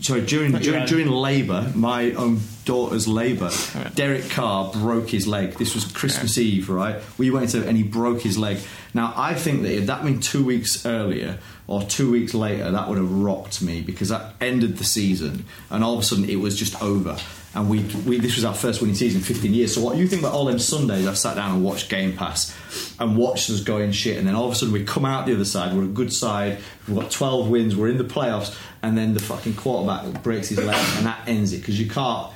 [0.01, 3.51] Sorry, during during, during labour, my own daughter's labour,
[3.97, 5.55] Derek Carr broke his leg.
[5.55, 7.01] This was Christmas Eve, right?
[7.17, 8.59] We went to and he broke his leg.
[8.99, 12.89] Now I think that if that been two weeks earlier or two weeks later, that
[12.89, 16.41] would have rocked me because that ended the season, and all of a sudden it
[16.41, 17.17] was just over.
[17.55, 19.73] And we, we this was our first winning season in 15 years.
[19.73, 21.07] So what do you think about all them Sundays?
[21.07, 22.53] I've sat down and watched Game Pass
[22.99, 25.35] and watched us going shit, and then all of a sudden we come out the
[25.35, 25.77] other side.
[25.77, 26.59] We're a good side.
[26.89, 27.77] We've got 12 wins.
[27.77, 31.53] We're in the playoffs, and then the fucking quarterback breaks his leg, and that ends
[31.53, 32.33] it because you can't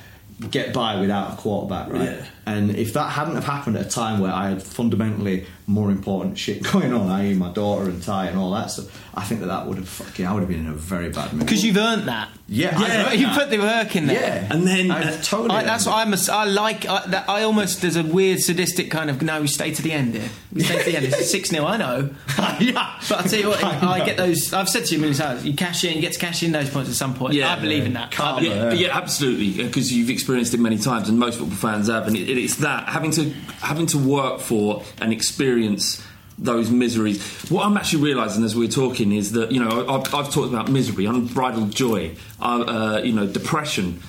[0.49, 2.03] get by without a quarterback, right?
[2.03, 2.25] Yeah.
[2.45, 6.37] And if that hadn't have happened at a time where I had fundamentally more important
[6.37, 9.47] shit going on, i.e., my daughter and Ty and all that stuff, I think that
[9.47, 11.41] that would have fucking, I would have been in a very bad mood.
[11.45, 12.29] Because you've earned that.
[12.49, 13.07] Yeah, yeah.
[13.11, 13.37] earned You that.
[13.39, 14.19] put the work in there.
[14.45, 15.51] yeah, And then- I've uh, totally.
[15.51, 16.13] I, that's what I'm.
[16.13, 16.85] A, I like.
[16.85, 19.39] I, that, I almost there's a weird sadistic kind of no.
[19.41, 20.29] We stay to the end here.
[20.51, 21.05] We stay to the end.
[21.05, 22.09] It's six 0 I know.
[22.59, 24.51] yeah, But I tell you what, I I, get those.
[24.53, 25.45] I've said to you a million times.
[25.45, 25.95] You cash in.
[25.95, 27.33] You get to cash in those points at some point.
[27.33, 27.53] Yeah.
[27.53, 28.07] I believe in that.
[28.07, 29.63] I Can't- believe- Yeah, yeah, absolutely.
[29.63, 32.07] Because you've experienced it many times, and most football fans have.
[32.07, 33.29] And it, it's that having to
[33.61, 36.03] having to work for and experience
[36.37, 37.21] those miseries.
[37.49, 40.69] What I'm actually realising as we're talking is that you know I've, I've talked about
[40.69, 44.01] misery, unbridled joy, uh, uh, you know, depression.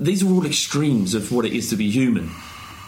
[0.00, 2.30] These are all extremes of what it is to be human.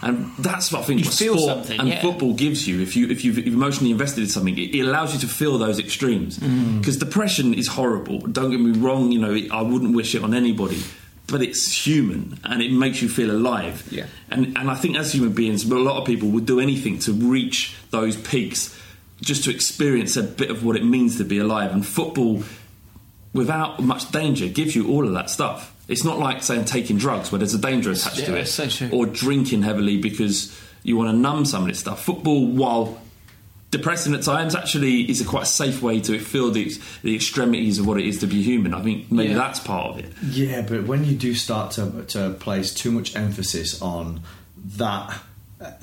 [0.03, 2.01] And that's what I think You sport something, and yeah.
[2.01, 2.81] football gives you.
[2.81, 5.77] If you if you've emotionally invested in something, it, it allows you to feel those
[5.77, 6.39] extremes.
[6.39, 6.79] Mm.
[6.79, 8.19] Because depression is horrible.
[8.19, 9.11] Don't get me wrong.
[9.11, 10.81] You know, I wouldn't wish it on anybody,
[11.31, 13.87] but it's human and it makes you feel alive.
[13.89, 14.05] Yeah.
[14.29, 17.13] And and I think as human beings, a lot of people would do anything to
[17.13, 18.77] reach those peaks,
[19.21, 21.71] just to experience a bit of what it means to be alive.
[21.71, 22.43] And football,
[23.33, 25.73] without much danger, gives you all of that stuff.
[25.87, 28.89] It's not like saying taking drugs where there's a danger attached to it, so true.
[28.91, 32.03] or drinking heavily because you want to numb some of this stuff.
[32.03, 33.01] Football, while
[33.71, 36.71] depressing at times, actually is a quite safe way to feel the,
[37.03, 38.73] the extremities of what it is to be human.
[38.73, 39.37] I think maybe Yeah.
[39.37, 40.13] that's part of it.
[40.23, 44.21] Yeah, but when you do start to, to place too much emphasis on
[44.75, 45.21] that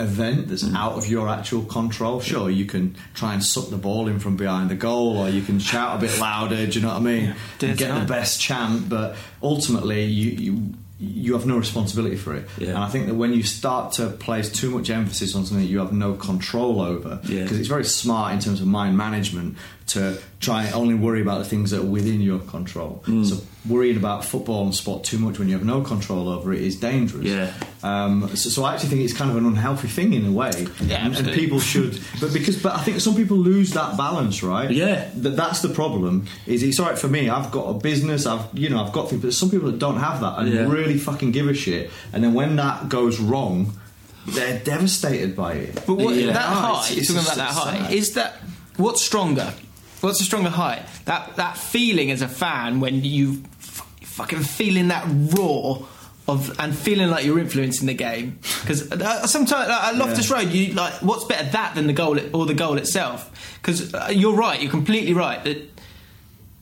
[0.01, 0.77] event that's mm.
[0.77, 4.37] out of your actual control, sure, you can try and suck the ball in from
[4.37, 7.01] behind the goal or you can shout a bit louder, do you know what I
[7.01, 7.35] mean?
[7.59, 10.31] Dead Get the best chant, but ultimately you.
[10.31, 12.69] you you have no responsibility for it, Yeah.
[12.71, 15.71] and I think that when you start to place too much emphasis on something that
[15.71, 17.43] you have no control over, Yeah.
[17.45, 19.57] because it's very smart in terms of mind management
[19.89, 23.03] to try and only worry about the things that are within your control.
[23.07, 23.25] Mm.
[23.27, 26.61] So worrying about football and sport too much when you have no control over it
[26.63, 27.25] is dangerous.
[27.27, 27.53] Yeah.
[27.83, 30.67] Um, so, so I actually think it's kind of an unhealthy thing in a way.
[30.83, 34.43] Yeah, and, and people should, but because, but I think some people lose that balance,
[34.43, 34.71] right?
[34.71, 35.11] Yeah.
[35.17, 36.27] That that's the problem.
[36.47, 37.29] Is it's all right for me.
[37.29, 38.27] I've got a business.
[38.27, 40.69] I've you know I've got things, but some people that don't have that and Yeah.
[40.69, 41.91] really fucking give a shit.
[42.13, 43.73] And then when that goes wrong.
[44.27, 45.75] They're devastated by it.
[45.87, 46.33] But what, Yeah.
[46.35, 47.93] that Oh, high, it's- it's talking about that so high, sad.
[47.95, 48.43] is that
[48.77, 49.55] what's stronger?
[50.01, 50.85] What's a stronger high?
[51.07, 55.05] That that feeling as a fan when you f- fucking feeling that
[55.37, 55.79] raw
[56.29, 58.39] of and feeling like you're influencing the game.
[58.61, 60.37] Because uh, sometimes like, at Loftus Yeah.
[60.37, 63.31] Road, you like what's better that than the goal or the goal itself?
[63.61, 65.69] Because uh, you're right, you're completely right that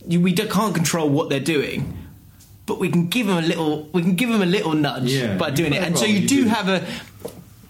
[0.06, 1.98] you, we can't control what they're doing.
[2.64, 3.84] But we can give them a little.
[3.92, 5.36] We can give them a little nudge Yeah.
[5.36, 6.48] by doing it, and so you, you do do.
[6.48, 6.80] have a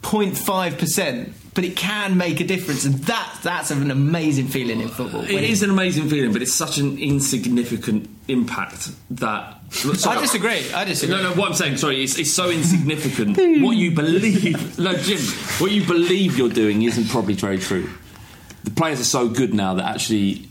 [0.02, 4.88] 0.5 percent, but it can make a difference, and that that's an amazing feeling in
[4.88, 5.24] football.
[5.24, 9.54] It is an amazing feeling, but it's such an insignificant impact that.
[10.06, 10.70] I disagree.
[10.72, 11.16] I disagree.
[11.16, 11.32] No, no.
[11.32, 13.36] What I'm saying, sorry, it's, it's so insignificant.
[13.62, 15.18] what you believe, no, Jim,
[15.58, 17.88] what you believe you're doing isn't probably very true.
[18.64, 20.48] The players are so good now that actually,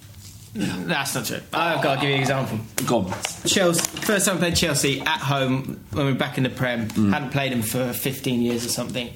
[0.56, 1.40] That's not true.
[1.54, 2.60] I've got to give you an example.
[2.88, 3.14] God,
[3.46, 6.88] Chelsea, first time I played Chelsea at home when we were back in the Prem.
[6.90, 7.14] Mm.
[7.14, 9.14] Hadn't played them for 15 years or something,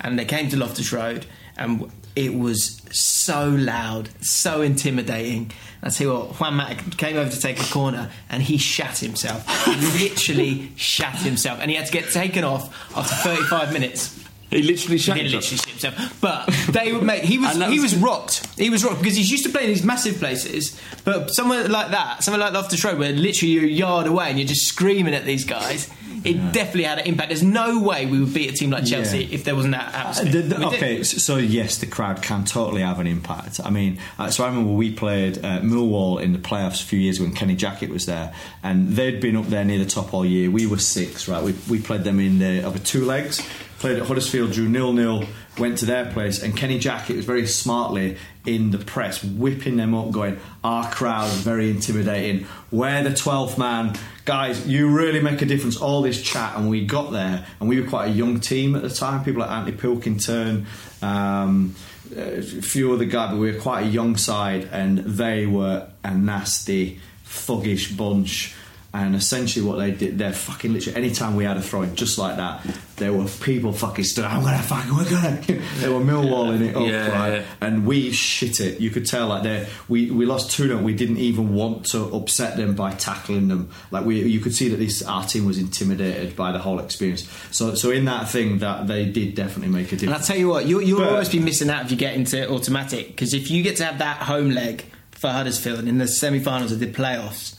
[0.00, 5.52] and they came to Loftus Road, and it was so loud, so intimidating.
[5.82, 8.98] I tell you what, Juan Mata came over to take a corner, and he shat
[8.98, 9.46] himself.
[9.64, 9.74] He
[10.08, 14.18] literally shat himself, and he had to get taken off after 35 minutes.
[14.50, 15.18] he literally He himself.
[15.18, 17.22] literally shit himself, but they would make.
[17.22, 18.44] He was he was- rocked.
[18.58, 21.90] He was rocked because he's used to playing in these massive places, but somewhere like
[21.92, 25.14] that, somewhere like Loftus Road, where literally you're a yard away and you're just screaming
[25.14, 25.88] at these guys.
[26.24, 27.28] It definitely had an impact.
[27.30, 29.34] There's no way we would beat a team like Chelsea Yeah.
[29.34, 30.32] if there wasn't that Uh, atmosphere.
[30.32, 30.64] the- the- did.
[30.64, 33.60] okay, so yes, the crowd can totally have an impact.
[33.64, 36.98] I mean, uh, so I remember we played uh, Millwall in the playoffs a few
[36.98, 40.12] years ago when Kenny Jackett was there, and they'd been up there near the top
[40.14, 40.50] all year.
[40.50, 41.42] We were six, right?
[41.42, 43.40] We, we played them in the over two legs.
[43.78, 45.24] Played at Huddersfield, drew nil nil.
[45.56, 49.92] Went to their place, and Kenny Jackett was very smartly in the press, whipping them
[49.94, 52.46] up, going, "Our crowd is very intimidating.
[52.70, 53.94] We're the twelfth man,
[54.28, 54.66] guys.
[54.68, 57.88] You really make a difference." All this chat, and we got there, and we were
[57.88, 59.24] quite a young team at the time.
[59.24, 60.66] People like Anthony Pilkington,
[61.00, 61.74] um,
[62.14, 66.14] a few other guys, but we were quite a young side, and they were a
[66.14, 68.54] nasty, thuggish bunch.
[68.98, 70.96] And essentially, what they did, they're fucking literally.
[70.96, 74.24] Anytime we had a throw in, just like that, there were people fucking stood.
[74.24, 75.40] I'm gonna fucking, we're gonna.
[75.78, 77.32] they were Millwalling it up, Yeah, right?
[77.34, 77.44] yeah.
[77.60, 78.80] And we shit it.
[78.80, 82.06] You could tell, like, they we we lost two 0 We didn't even want to
[82.06, 83.70] upset them by tackling them.
[83.92, 87.28] Like, we you could see that this our team was intimidated by the whole experience.
[87.52, 90.02] So, so in that thing, that they did definitely make a difference.
[90.02, 92.14] And I'll tell you what, you, you'll But- always be missing out if you get
[92.14, 96.08] into automatic because if you get to have that home leg for Huddersfield in the
[96.08, 97.54] semi-finals of the playoffs,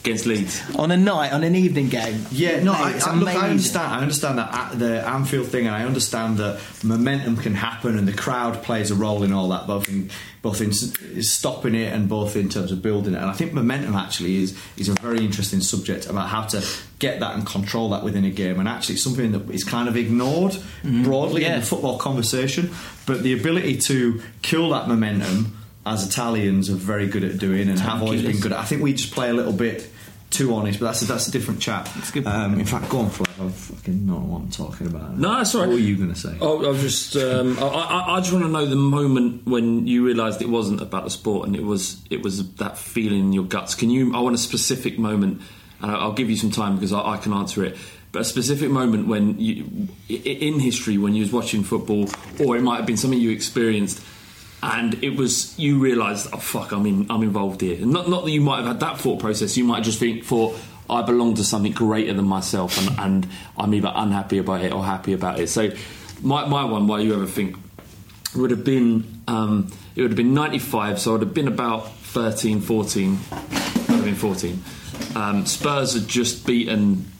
[0.00, 0.62] against Leeds.
[0.76, 2.24] on a night, on an evening game.
[2.30, 3.94] Yeah, no, Mate, I, I, look, I understand.
[3.94, 8.08] I understand that at the Anfield thing, and I understand that momentum can happen, and
[8.08, 10.10] the crowd plays a role in all that, both in
[10.42, 10.72] both in
[11.22, 13.18] stopping it and both in terms of building it.
[13.18, 16.66] And I think momentum actually is is a very interesting subject about how to
[16.98, 19.88] get that and control that within a game, and actually it's something that is kind
[19.88, 21.04] of ignored mm-hmm.
[21.04, 22.70] broadly in the football conversation.
[23.06, 25.56] But the ability to kill that momentum,
[25.90, 28.52] as Italians are very good at doing, and have always been good.
[28.52, 28.58] at.
[28.58, 29.90] I think we just play a little bit
[30.30, 31.90] too honest, but that's a, that's a different chat.
[32.24, 33.28] Um, in fact, go on, Flev.
[33.44, 35.18] I fucking know what I'm talking about.
[35.18, 35.66] No, that's all right.
[35.66, 36.36] What were you going to say?
[36.40, 37.16] Oh, I was just.
[37.16, 40.80] Um, I, I, I just want to know the moment when you realised it wasn't
[40.80, 43.74] about the sport and it was it was that feeling in your guts.
[43.74, 44.14] Can you?
[44.14, 45.42] I want a specific moment,
[45.82, 47.76] and I'll I'll give you some time because I, I can answer it.
[48.12, 52.08] But a specific moment when you, in history, when you was watching football,
[52.44, 54.02] or it might have been something you experienced,
[54.62, 57.84] and it was you realised, oh fuck, I'm in, I'm involved here.
[57.84, 59.56] Not not that you might have had that thought process.
[59.56, 63.72] You might just think, thought, I belong to something greater than myself, and, and I'm
[63.74, 65.48] either unhappy about it or happy about it.
[65.48, 65.70] So,
[66.22, 67.56] my my one, why you ever think,
[68.36, 71.00] would have been um, it would have been 95.
[71.00, 73.18] So it would have been about 13, 14.
[73.30, 74.62] Would have been 14.
[75.14, 77.10] Um, Spurs had just beaten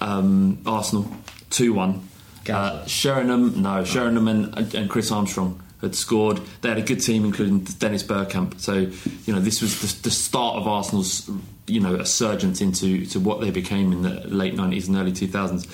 [0.00, 1.10] um, Arsenal
[1.50, 2.08] two one.
[2.48, 6.40] Uh, Sheringham, no, Sheringham and, and Chris Armstrong had scored.
[6.60, 8.60] They had a good team, including Dennis Bergkamp.
[8.60, 8.74] So,
[9.26, 11.30] you know, this was the, the start of Arsenal's,
[11.66, 15.12] you know, a surgence into to what they became in the late nineties and early
[15.12, 15.66] two thousands,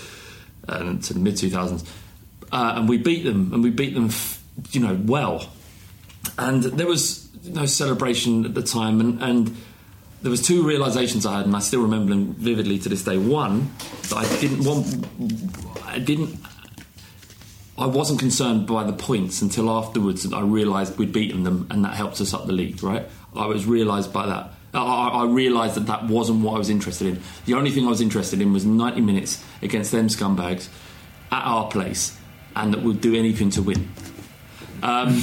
[0.68, 1.84] and to the mid two thousands.
[2.52, 4.10] Uh, and we beat them, and we beat them,
[4.70, 5.48] you know, well.
[6.38, 9.56] And there was no celebration at the time, and, and
[10.22, 13.18] there was two realizations I had, and I still remember them vividly to this day.
[13.18, 13.70] One,
[14.08, 15.06] that I didn't want,
[15.84, 16.38] I didn't,
[17.76, 21.84] I wasn't concerned by the points until afterwards that I realised we'd beaten them, and
[21.84, 22.82] that helped us up the league.
[22.82, 24.52] Right, I was realised by that.
[24.72, 27.22] I, I realised that that wasn't what I was interested in.
[27.46, 30.68] The only thing I was interested in was 90 minutes against them scumbags
[31.30, 32.16] at our place,
[32.54, 33.88] and that we'd do anything to win.
[34.82, 35.22] Um,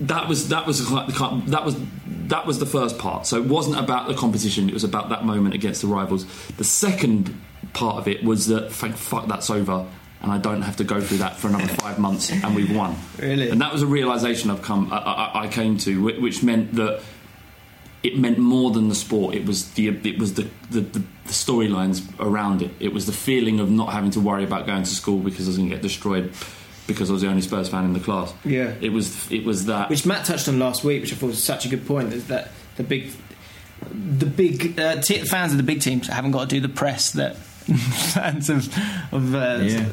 [0.00, 1.76] that was that was that was
[2.06, 3.26] that was the first part.
[3.26, 6.24] So it wasn't about the competition; it was about that moment against the rivals.
[6.52, 7.38] The second
[7.72, 9.86] part of it was that thank fuck that's over,
[10.22, 12.96] and I don't have to go through that for another five months, and we've won.
[13.18, 13.50] Really?
[13.50, 17.02] and that was a realization I've come I, I, I came to, which meant that
[18.02, 19.34] it meant more than the sport.
[19.34, 22.70] It was the it was the the, the, the storylines around it.
[22.80, 25.48] It was the feeling of not having to worry about going to school because I
[25.50, 26.32] was going to get destroyed
[26.86, 28.32] because I was the only Spurs fan in the class.
[28.44, 28.72] Yeah.
[28.80, 29.90] it was it was that.
[29.90, 32.12] which Matt touched on last week, which I thought was such a good point.
[32.12, 33.12] Is that the big,
[33.90, 37.12] the big uh, t- fans of the big teams haven't got to do the press
[37.12, 37.36] that
[38.14, 38.66] fans of
[39.12, 39.92] of uh, Yeah.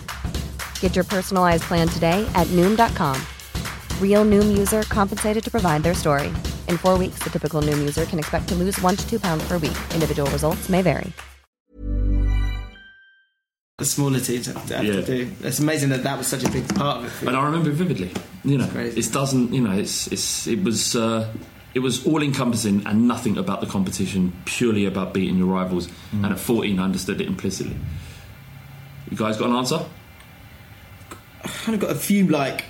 [0.81, 3.19] Get your personalized plan today at Noom.com.
[3.99, 6.27] Real Noom user compensated to provide their story.
[6.67, 9.47] In four weeks, the typical Noom user can expect to lose one to two pounds
[9.47, 9.77] per week.
[9.95, 11.11] Individual results may vary.
[13.77, 14.93] the smaller teams have to, have Yeah.
[15.01, 15.31] to do.
[15.41, 17.27] It's amazing that that was such a big part of it.
[17.27, 18.11] and I remember it vividly.
[18.43, 18.99] You know, Crazy.
[18.99, 19.51] it doesn't.
[19.51, 21.25] You know, it's it's it was uh,
[21.73, 24.33] it was all encompassing and nothing about the competition.
[24.45, 25.87] Purely about beating your rivals.
[26.11, 27.75] And at fourteen, I understood it implicitly.
[29.09, 29.79] You guys got an answer?
[31.43, 32.65] I've kind of got a few like.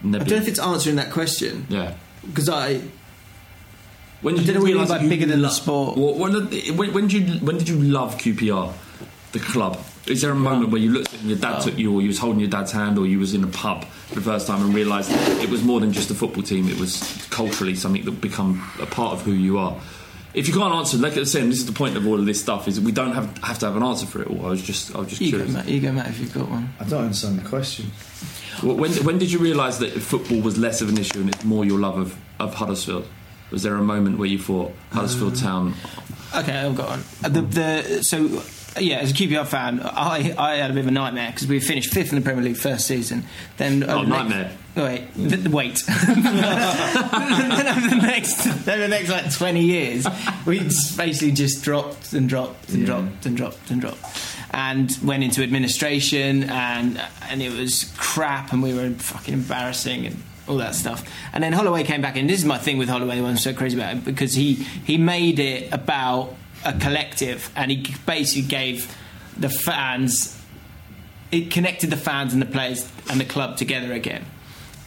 [0.00, 1.94] I don't know if it's answering that question yeah.
[2.24, 2.80] because I
[4.20, 5.96] When I don't you realise that bigger than the lo- sport.
[5.96, 8.72] When, did- when, when did you when did you love QPR,
[9.32, 9.78] the club?
[10.06, 11.62] Is there a moment where you looked at and your dad oh.
[11.64, 13.84] took you, or you was holding your dad's hand, or you was in a pub
[13.84, 15.10] for the first time and realised
[15.42, 16.68] it was more than just a football team?
[16.68, 19.76] It was culturally something that become a part of who you are.
[20.34, 22.26] If you can't answer, like I was saying, this is the point of all of
[22.26, 24.46] this stuff: is we don't have have to have an answer for it all.
[24.46, 25.54] I was just, I was just You go, curious.
[25.54, 25.68] Matt.
[25.68, 26.72] You go, Matt, if you've got one.
[26.78, 27.90] I don't understand the question.
[28.62, 31.44] Well, When, when did you realise that football was less of an issue and it's
[31.44, 33.08] more your love of, of Huddersfield?
[33.50, 35.74] Was there a moment where you thought Huddersfield Town?
[36.36, 37.04] Okay, I've got one.
[37.24, 38.26] Uh, The, the, so,
[38.78, 41.60] yeah, as a QPR fan, I, I had a bit of a nightmare because we
[41.60, 43.24] finished fifth in the Premier League first season.
[43.56, 44.52] Then uh, Oh, over the next- nightmare.
[44.76, 45.82] Oh, wait, th- th- wait.
[45.88, 50.06] then over the next, over the next like twenty years,
[50.46, 54.04] we basically just dropped and dropped and dropped and dropped and dropped,
[54.52, 60.22] and went into administration, and and it was crap, and we were fucking embarrassing, and
[60.46, 61.04] all that stuff.
[61.32, 62.26] And then Holloway came back in.
[62.28, 63.20] This is my thing with Holloway.
[63.20, 67.94] I'm so crazy about it because he he made it about a collective, and he
[68.06, 68.94] basically gave
[69.36, 70.38] the fans
[71.30, 74.24] it connected the fans and the players and the club together again.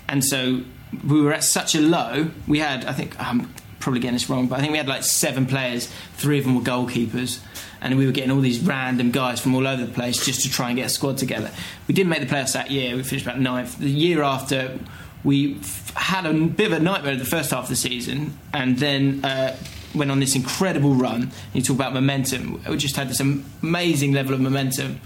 [0.07, 0.61] And so
[1.07, 2.31] we were at such a low.
[2.47, 5.03] We had, I think, I'm probably getting this wrong, but I think we had like
[5.03, 5.87] seven players.
[6.15, 7.39] Three of them were goalkeepers,
[7.79, 10.49] and we were getting all these random guys from all over the place just to
[10.49, 11.51] try and get a squad together.
[11.87, 12.95] We didn't make the playoffs that year.
[12.95, 13.77] We finished about ninth.
[13.77, 14.79] The year after,
[15.23, 15.59] we
[15.95, 19.23] had a bit of a nightmare the first half of the season, and then.
[19.23, 19.55] Uh,
[19.93, 21.31] Went on this incredible run.
[21.53, 22.61] You talk about momentum.
[22.67, 25.01] We just had this amazing level of momentum.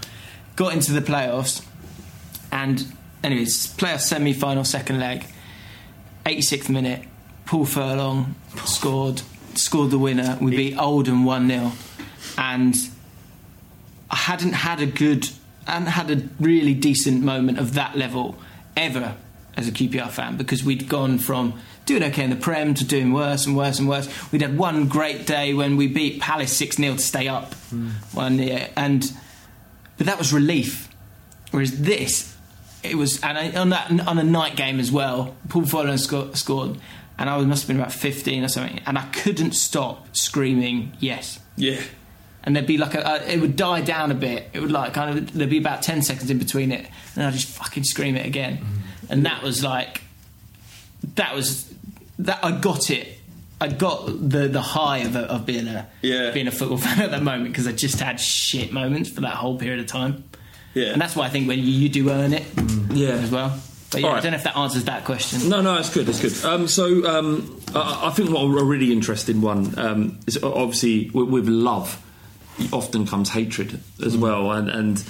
[0.54, 1.64] Got into the playoffs,
[2.50, 2.86] and
[3.22, 5.26] anyways, playoff semi final, second leg,
[6.24, 7.02] 86th minute,
[7.44, 8.34] Paul Furlong
[8.64, 9.22] scored,
[9.54, 10.38] scored the winner.
[10.40, 11.72] We beat Oldham 1 0.
[12.38, 12.76] And
[14.10, 15.28] I hadn't had a good,
[15.66, 18.36] hadn't had a really decent moment of that level
[18.76, 19.16] ever
[19.56, 23.12] as a QPR fan because we'd gone from doing okay in the Prem to doing
[23.12, 24.08] worse and worse and worse.
[24.32, 27.54] We'd had one great day when we beat Palace 6 0 to stay up
[28.12, 28.68] one year.
[28.76, 29.10] And
[29.96, 30.88] but that was relief.
[31.50, 32.36] Whereas this,
[32.82, 35.36] it was, and I, on that on a night game as well.
[35.48, 35.64] Paul
[35.96, 36.78] sco- scored,
[37.18, 40.92] and I was, must have been about fifteen or something, and I couldn't stop screaming
[41.00, 41.40] yes.
[41.56, 41.80] Yeah.
[42.42, 44.50] And there'd be like a, uh, it would die down a bit.
[44.52, 47.32] It would like kind of there'd be about ten seconds in between it, and I'd
[47.32, 48.64] just fucking scream it again.
[49.08, 50.02] And that was like,
[51.14, 51.65] that was
[52.20, 53.18] that I got it.
[53.60, 56.30] I got the the high of, a, of being a Yeah.
[56.32, 59.34] being a football fan at that moment because I just had shit moments for that
[59.34, 60.24] whole period of time.
[60.74, 60.88] Yeah.
[60.92, 62.44] And that's why I think when you, you do earn it
[62.90, 63.10] Yeah.
[63.12, 63.58] as well.
[63.90, 65.48] But yeah, All I don't know if that answers that question.
[65.48, 66.08] No, no, it's good.
[66.08, 66.44] It's good.
[66.44, 71.28] Um, so um, I, I think what a really interesting one um, is obviously with,
[71.30, 72.02] with love
[72.72, 74.50] often comes hatred as well.
[74.50, 75.04] And, and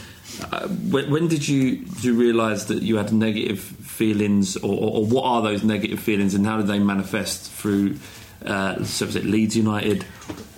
[0.53, 4.91] uh, when, when did you did you realise that you had negative feelings, or, or,
[4.99, 7.97] or what are those negative feelings, and how did they manifest through?
[8.45, 10.05] Uh, so was it Leeds United,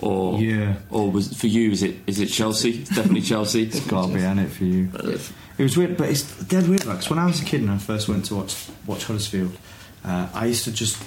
[0.01, 0.75] or Yeah.
[0.89, 1.71] or was for you?
[1.71, 2.81] Is it is it Chelsea?
[2.81, 3.63] It's definitely Chelsea.
[3.67, 4.89] It's got to be on it for you.
[5.57, 6.85] It was weird, but it's dead weird.
[6.85, 8.55] Like, 'cause when I was a kid and I first went to watch
[8.85, 9.57] watch Huddersfield,
[10.05, 10.97] uh, I used to just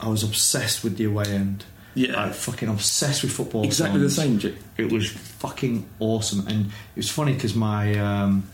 [0.00, 1.64] I was obsessed with the away end.
[1.94, 2.24] Yeah.
[2.24, 3.64] like, fucking obsessed with football.
[3.64, 4.40] Exactly the same.
[4.76, 8.48] It was fucking awesome, and it was funny because my um,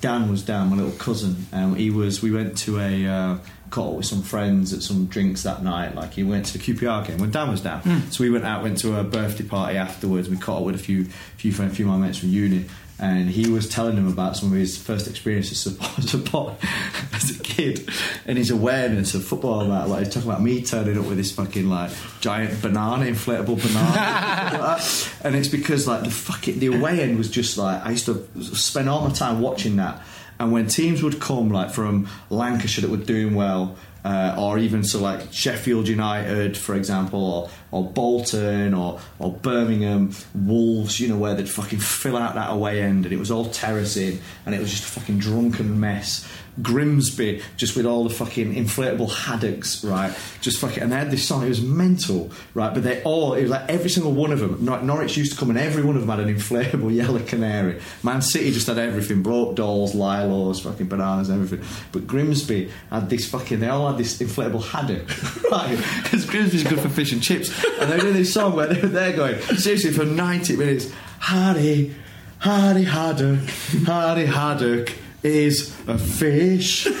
[0.00, 2.22] Dan was down, my little cousin, and he was.
[2.22, 3.38] We went to a uh,
[3.70, 5.94] caught up with some friends at some drinks that night.
[5.94, 8.62] Like he went to the QPR game when Dan was down, so we went out,
[8.62, 10.28] went to a birthday party afterwards.
[10.28, 11.04] We caught up with a few,
[11.36, 12.66] few friends, a few of my mates from uni.
[13.00, 17.88] And he was telling them about some of his first experiences as a kid,
[18.26, 19.64] and his awareness of football.
[19.64, 21.90] About like he's talking about me turning up with this fucking like
[22.20, 24.78] giant banana, inflatable banana,
[25.24, 28.28] and it's because like the fucking the away end was just like I used to
[28.54, 30.02] spend all my time watching that.
[30.38, 34.84] And when teams would come like from Lancashire that were doing well, uh, or even
[34.84, 41.16] so like Sheffield United, for example, or, or Bolton, or or Birmingham, Wolves, you know,
[41.16, 44.60] where they'd fucking fill out that away end, and it was all terracing, and it
[44.60, 46.26] was just a fucking drunken mess.
[46.62, 50.16] Grimsby, just with all the fucking inflatable haddocks, right?
[50.40, 51.44] Just fucking, and they had this song.
[51.44, 52.72] It was mental, right?
[52.72, 54.58] But they all, it was like every single one of them.
[54.60, 57.80] Nor- Norwich used to come, and every one of them had an inflatable yellow canary.
[58.02, 61.66] Man City just had everything: broke dolls, lilos, fucking bananas, everything.
[61.92, 63.60] But Grimsby had this fucking.
[63.60, 65.08] They all had this inflatable haddock,
[65.50, 65.78] right?
[66.02, 67.50] Because Grimsby's good for fish and chips,
[67.80, 70.92] and they're doing this song where they're, they're going seriously for ninety minutes.
[71.20, 71.94] Hardy,
[72.38, 73.40] Hardy haddock,
[73.84, 74.90] Hardy haddock
[75.22, 76.86] is a fish.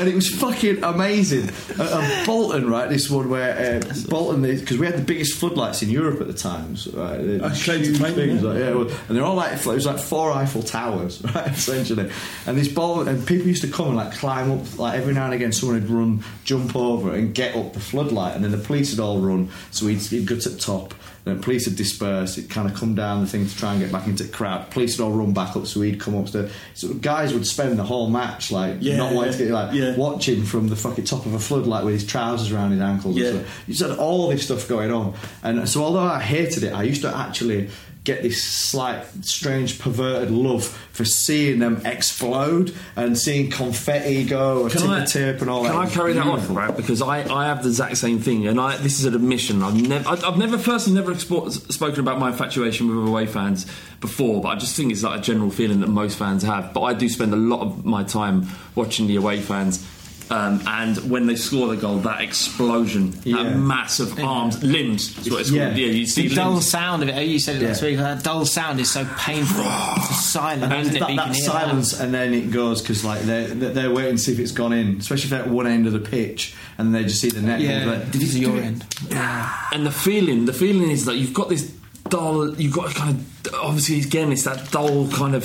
[0.00, 1.50] And it was fucking amazing.
[1.78, 2.88] Uh, uh, Bolton, right?
[2.88, 6.32] This one where uh, Bolton, because we had the biggest floodlights in Europe at the
[6.32, 7.18] time, so, right?
[7.18, 8.48] The I claim to huge claim, things, yeah.
[8.48, 11.48] like, yeah, well, and they're all like it was like four Eiffel Towers, right?
[11.48, 12.10] Essentially,
[12.46, 15.26] and this Bolton, and people used to come and like climb up, like every now
[15.26, 18.58] and again, someone would run, jump over, and get up the floodlight, and then the
[18.58, 20.94] police would all run, so he'd, he'd go to the top.
[21.24, 22.38] Then police had dispersed.
[22.38, 24.70] It kind of come down the thing to try and get back into the crowd.
[24.70, 26.50] Police would all run back up, so he'd come upstairs.
[26.74, 29.96] So guys would spend the whole match like Yeah, not wanting to get like yeah.
[29.96, 33.16] watching from the fucking top of a flood, like with his trousers around his ankles.
[33.16, 33.28] Yeah.
[33.28, 33.62] And stuff.
[33.66, 36.84] You just had all this stuff going on, and so although I hated it, I
[36.84, 37.68] used to actually
[38.02, 44.70] get this slight, strange, perverted love for seeing them explode and seeing confetti go, or
[44.70, 45.78] tip I, tip, and all can that.
[45.78, 46.74] I It carry that on, right?
[46.74, 49.62] Because I, I have the exact same thing, and I this is an admission.
[49.62, 53.66] I've never I- I've never personally never expo- spoken about my infatuation with away fans
[54.00, 56.72] before, but I just think it's like a general feeling that most fans have.
[56.72, 59.86] But I do spend a lot of my time watching the away fans.
[60.30, 63.42] Um, and when they score the goal, that explosion, Yeah.
[63.42, 65.66] that massive arms, limbs, is what it's Yeah.
[65.66, 65.78] called.
[65.78, 66.66] Yeah, you see The dull limbs.
[66.68, 67.26] sound of it.
[67.26, 67.96] You said it last week.
[67.96, 69.64] That dull sound is so painful.
[69.96, 71.00] it's silent, And isn't it?
[71.00, 74.22] that, But that silence, and then it goes because like they're they're they're waiting to
[74.22, 76.94] see if it's gone in, especially if they're at one end of the pitch, and
[76.94, 77.60] they just see the net.
[77.60, 78.84] Yeah, like, this is your end.
[79.10, 79.48] Yeah.
[79.72, 81.72] and the feeling the feeling is that you've got this
[82.08, 83.10] dull you've got kind
[83.46, 85.44] of obviously again it's that dull kind of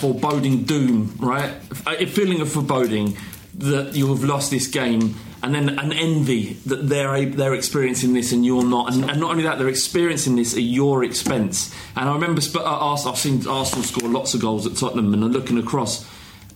[0.00, 1.52] foreboding doom right
[1.86, 3.16] a feeling of foreboding
[3.54, 8.32] that you have lost this game and then an envy that they're they're experiencing this
[8.32, 12.08] and you're not and, and not only that they're experiencing this at your expense and
[12.08, 15.24] I remember sp- uh, Ars- I've seen Arsenal score lots of goals at Tottenham and
[15.24, 16.08] I'm looking across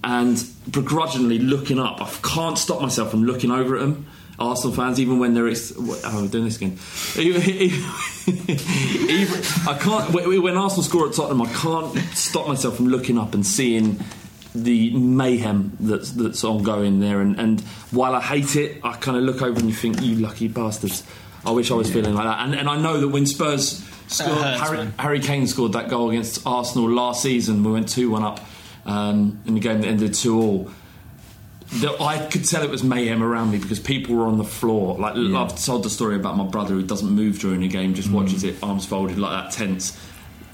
[0.05, 4.07] and begrudgingly looking up I can't stop myself from looking over at them
[4.38, 6.78] Arsenal fans, even when they're ex- oh, I'm doing this again.
[7.16, 7.40] Even,
[9.66, 10.12] I can't.
[10.12, 13.99] When Arsenal score at Tottenham, I can't stop myself from looking up and seeing
[14.65, 17.21] the mayhem that's that's ongoing there.
[17.21, 20.49] And, and while I hate it, I kind of look over and think, "You lucky
[20.49, 21.05] bastards."
[21.45, 22.45] I wish I was feeling like that.
[22.45, 24.89] And, and I know that when Spurs scored, hurts, Harry.
[24.99, 27.63] Harry Kane scored that goal against Arsenal last season.
[27.63, 28.41] We went two one up
[28.85, 30.71] um, in the game that ended two all
[31.75, 34.97] that I could tell it was mayhem around me because people were on the floor.
[34.99, 38.11] Like I've told the story about my brother who doesn't move during a game, just
[38.11, 39.99] watches it, arms folded like that, tense.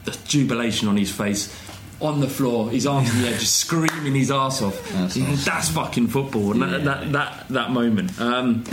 [0.04, 1.54] The jubilation on his face,
[2.02, 4.90] on the floor, his arms in the air, just screaming his ass off.
[4.92, 8.20] That's, fucking football, and that, that that that moment.
[8.20, 8.64] Um,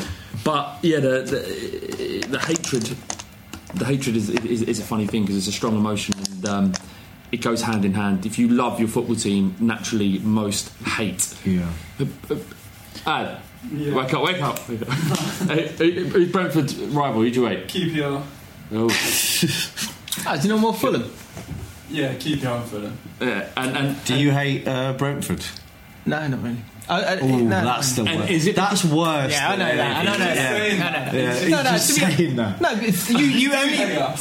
[0.44, 2.84] but yeah, the, the the hatred,
[3.76, 6.46] the hatred is, is, is a funny thing because it's a strong emotion and.
[6.48, 6.74] Um,
[7.32, 8.26] it goes hand in hand.
[8.26, 11.36] If you love your football team, naturally most hate.
[11.46, 11.70] Yeah.
[13.06, 13.38] Ad,
[13.72, 14.68] wake up, wake up.
[14.68, 14.88] Wake up.
[15.48, 15.68] Hey,
[16.06, 17.22] who- Brentford's rival?
[17.22, 17.68] Who'd you hate?
[17.68, 18.24] QPR.
[18.72, 18.90] Oh,
[20.26, 21.04] Oh, do you know more Fulham?
[21.90, 22.98] Yeah, QPR for them.
[23.20, 25.44] yeah, and and Do you hate uh, Brentford?
[26.06, 26.58] No, not really.
[26.92, 28.32] Ooh, no, that's the worst.
[28.32, 29.32] is it- That's worse.
[29.32, 29.98] Yeah, I know than that.
[29.98, 30.80] I know anything.
[30.80, 30.80] that.
[30.80, 30.88] Yeah.
[30.88, 31.44] I know that.
[31.44, 32.62] Yeah, No, no, just to be- saying that.
[32.62, 33.76] No, but you you only.
[33.76, 34.20] hate us.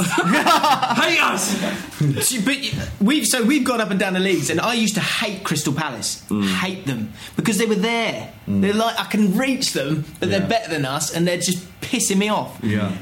[2.45, 2.57] But
[3.01, 5.73] we've so we've gone up and down the leagues, and I used to hate Crystal
[5.73, 6.23] Palace,
[6.61, 8.33] hate them because they were there.
[8.47, 10.39] They're like I can reach them, but Yeah.
[10.41, 12.59] they're better than us, and they're just pissing me off.
[12.63, 12.93] Yeah.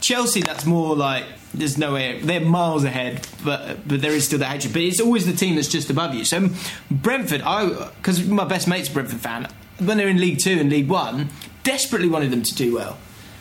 [0.00, 4.38] Chelsea, that's more like there's no way they're miles ahead, but but there is still
[4.40, 4.72] that hatred.
[4.72, 6.24] But it's always the team that's just above you.
[6.24, 6.48] So
[6.90, 9.48] Brentford, I because my best mate's a Brentford fan.
[9.78, 11.28] When they're in League Two and League One,
[11.62, 12.98] desperately wanted them to do well,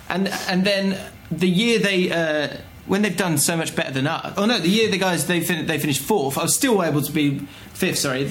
[0.09, 0.97] and and then
[1.31, 2.11] the year they.
[2.11, 5.25] Uh, when they've done so much better than us, oh no, the year the guys
[5.27, 7.39] they fin- they finished fourth, I was still able to be
[7.73, 7.99] fifth.
[7.99, 8.29] Sorry,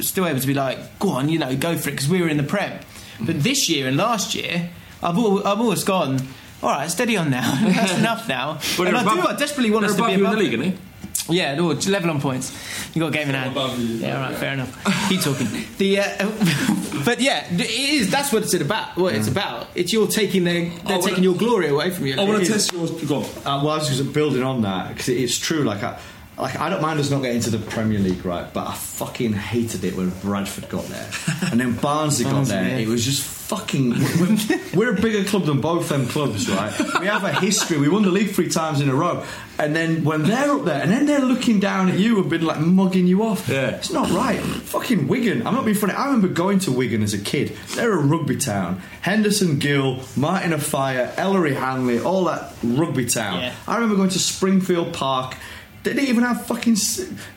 [0.00, 2.28] still able to be like, go on, you know, go for it because we were
[2.28, 2.80] in the Prem.
[3.18, 4.68] But this year and last year,
[5.02, 6.18] I've al- I've always gone.
[6.64, 7.42] All right, steady on now.
[7.62, 8.54] That's enough now.
[8.78, 9.20] But and they're I do.
[9.28, 10.60] I desperately want us to be above be you in above the league, them.
[10.62, 12.52] aren't Yeah, no, level on points.
[12.94, 13.52] You got a game in hand.
[13.52, 13.96] above you.
[13.96, 15.08] Yeah, all right, fair enough.
[15.10, 15.46] Keep talking.
[15.78, 18.10] The, uh, but yeah, it is.
[18.10, 18.96] That's what it's about.
[18.96, 19.66] What it's about.
[19.74, 22.16] It's you're taking their, they're wanna- taking your glory away from you.
[22.18, 22.90] I want to test yours.
[23.04, 23.24] Go on.
[23.24, 25.64] Uh, well, I was just building on that because it's true.
[25.64, 25.98] Like, I,
[26.38, 28.50] like I don't mind us not getting to the Premier League, right?
[28.52, 31.10] But I fucking hated it when Bradford got there,
[31.50, 32.68] and then Barnsley got there.
[32.70, 32.76] yeah.
[32.78, 33.90] It was just fucking.
[33.90, 36.72] We're, we're a bigger club than both them clubs, right?
[37.00, 37.78] We have a history.
[37.78, 39.24] We won the league three times in a row,
[39.58, 42.44] and then when they're up there, and then they're looking down at you and been
[42.44, 43.48] like mugging you off.
[43.48, 43.68] Yeah.
[43.70, 44.40] it's not right.
[44.40, 45.46] Fucking Wigan.
[45.46, 45.92] I'm not being funny.
[45.92, 47.56] I remember going to Wigan as a kid.
[47.74, 48.80] They're a rugby town.
[49.02, 53.40] Henderson Gill, Martin Offiah, Ellery Hanley, all that rugby town.
[53.40, 53.54] Yeah.
[53.68, 55.36] I remember going to Springfield Park.
[55.82, 56.76] They didn't even have fucking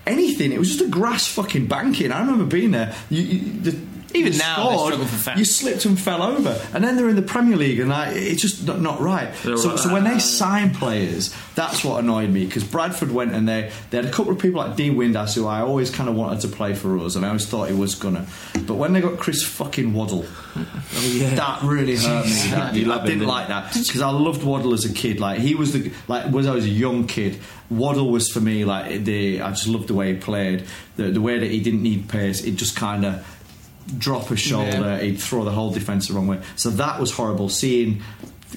[0.06, 0.54] anything.
[0.54, 2.14] It was just a grass fucking banking.
[2.14, 2.96] I remember being there.
[3.10, 3.78] You, you, the,
[4.14, 5.38] Even you now, scored, struggle for.
[5.38, 8.42] You slipped and fell over, and then they're in the Premier League, and I, it's
[8.42, 9.34] just not, not right.
[9.36, 13.48] So, like so when they sign players, that's what annoyed me because Bradford went and
[13.48, 16.16] they they had a couple of people like Dean Windass who I always kind of
[16.16, 18.26] wanted to play for us, and I always thought he was gonna.
[18.66, 22.32] But when they got Chris fucking Waddle, oh, that really hurt me.
[22.52, 25.20] That, I didn't didn't like that because I loved Waddle as a kid.
[25.20, 27.40] Like he was the like was I was a young kid.
[27.70, 31.22] Waddle was for me like the I just loved the way he played, the the
[31.22, 32.44] way that he didn't need pace.
[32.44, 33.37] It just kind of
[33.98, 35.00] drop a shoulder, Yeah.
[35.00, 36.40] he'd throw the whole defence the wrong way.
[36.56, 37.50] So that was horrible.
[37.50, 38.02] Seeing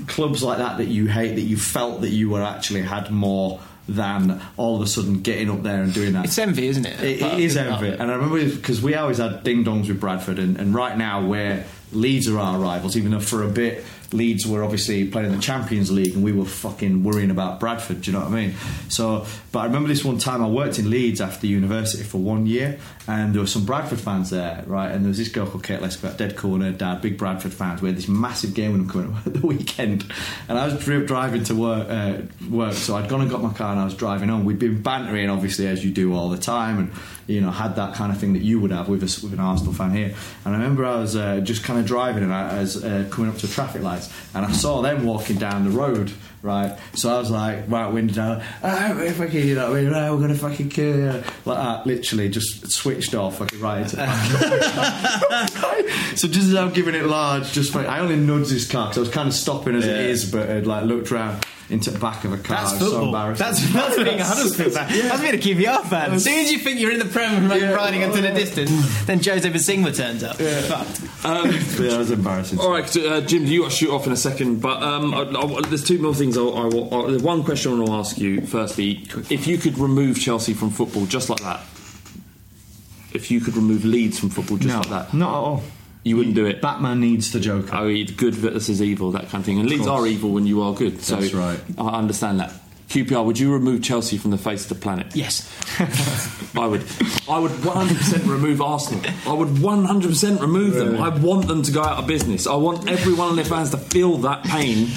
[0.07, 3.61] clubs like that that you hate that you felt that you were actually had more
[3.89, 6.25] than all of a sudden getting up there and doing that.
[6.27, 7.01] It's envy, isn't it?
[7.03, 7.67] It, it is it.
[7.67, 10.97] envy, and I remember because we always had ding dongs with Bradford, and, and right
[10.97, 12.97] now we're Leeds are our rivals.
[12.97, 16.33] Even though for a bit Leeds were obviously playing in the Champions League, and we
[16.33, 18.03] were fucking worrying about Bradford.
[18.03, 18.55] Do you know what I mean?
[18.89, 22.47] So, but I remember this one time I worked in Leeds after university for one
[22.47, 24.91] year, and there were some Bradford fans there, right?
[24.91, 27.83] And there was this girl called Kate Lesker, dead corner, dad, big Bradford fans.
[27.83, 30.13] We had this massive game with coming up at the weekend,
[30.49, 31.89] and I was driving to work.
[31.89, 34.45] Uh, work, so I'd gone and got my car, and I was driving home.
[34.45, 36.93] We'd been bantering, obviously, as you do all the time, and
[37.31, 39.41] you know had that kind of thing that you would have with us with an
[39.41, 40.15] Arsenal fan here.
[40.45, 43.31] And I remember I was uh, just kind of driving, and I was uh, coming
[43.31, 46.13] up to traffic lights, and I saw them walking down the road.
[46.43, 48.43] Right, so I was like, right, window down.
[48.63, 51.23] Ah, we're fucking, you know, I mean, we're gonna fucking kill you.
[51.45, 51.87] like that.
[51.87, 53.87] Literally, just switched off, right.
[53.91, 53.99] so
[56.29, 59.01] just as I'm giving it large, just fucking- I only nudged this car because I
[59.01, 62.25] was kind of stopping as it is, but had like looked round into the back
[62.25, 62.57] of a car.
[62.57, 63.07] That's It was so football.
[63.07, 63.47] embarrassing.
[63.47, 64.89] that's, that's being a Huddersfield fan.
[65.09, 66.13] That's being a QPR fan.
[66.13, 67.71] As soon as you think you're in the Prem and Yeah.
[67.73, 68.71] riding into the distance,
[69.07, 70.37] then Jose Bosingwa turns up.
[70.37, 71.25] Fucked.
[71.25, 71.59] Um, yeah,
[71.91, 72.59] that was embarrassing.
[72.59, 75.21] All right, uh, Jim, you got to shoot off in a second, but um, I,
[75.23, 76.37] I, there's two more things.
[76.39, 78.41] I, I, I, one question I want to ask you.
[78.43, 81.61] Firstly, if you could remove Chelsea from football just like that,
[83.13, 85.63] if you could remove Leeds from football just No, like that, not at all.
[86.03, 86.63] You wouldn't do it.
[86.63, 87.71] Batman needs the Joker.
[87.75, 89.61] Oh, it's good versus evil, that kind of thing.
[89.61, 90.01] And Leeds course.
[90.01, 91.03] are evil when you are good.
[91.03, 91.61] So That's right.
[91.79, 92.53] I understand that.
[92.89, 95.15] QPR, would you remove Chelsea from the face of the planet?
[95.15, 95.49] Yes.
[96.57, 96.81] I would.
[97.29, 99.05] I would 100% remove Arsenal.
[99.27, 100.97] I would 100% remove them.
[101.01, 102.49] I want them to go out of business.
[102.49, 104.89] I want every one of their fans to feel that pain,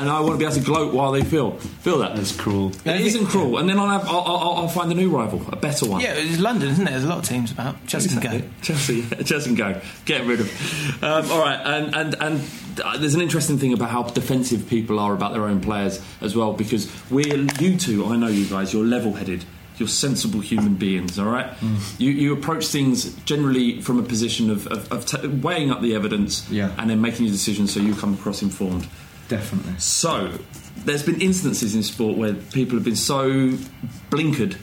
[0.00, 2.16] and I want to be able to gloat while they feel feel that.
[2.16, 2.72] That's cruel.
[2.84, 3.58] It isn't cruel.
[3.58, 4.08] And then I'll have.
[4.08, 6.00] I'll, I'll, I'll find a new rival, a better one.
[6.00, 6.90] Yeah, it's London, isn't it?
[6.90, 7.86] There's a lot of teams about.
[7.86, 8.48] Chelsea can go.
[8.62, 9.80] Chelsea, Chelsea can go.
[10.04, 11.02] Get rid of.
[11.04, 12.40] Um, all right, and and and
[12.84, 16.34] uh, there's an interesting thing about how defensive people are about their own players as
[16.34, 18.06] well, because we're you two.
[18.06, 18.72] I know you guys.
[18.72, 19.44] You're level-headed.
[19.78, 21.18] You're sensible human beings.
[21.18, 21.50] All right.
[21.98, 25.94] You you approach things generally from a position of of, of t- weighing up the
[25.94, 26.74] evidence, Yeah.
[26.76, 28.86] and then making your decision so you come across informed.
[29.30, 29.74] Definitely.
[29.78, 30.32] So,
[30.84, 33.52] there's been instances in sport where people have been so
[34.10, 34.56] blinkered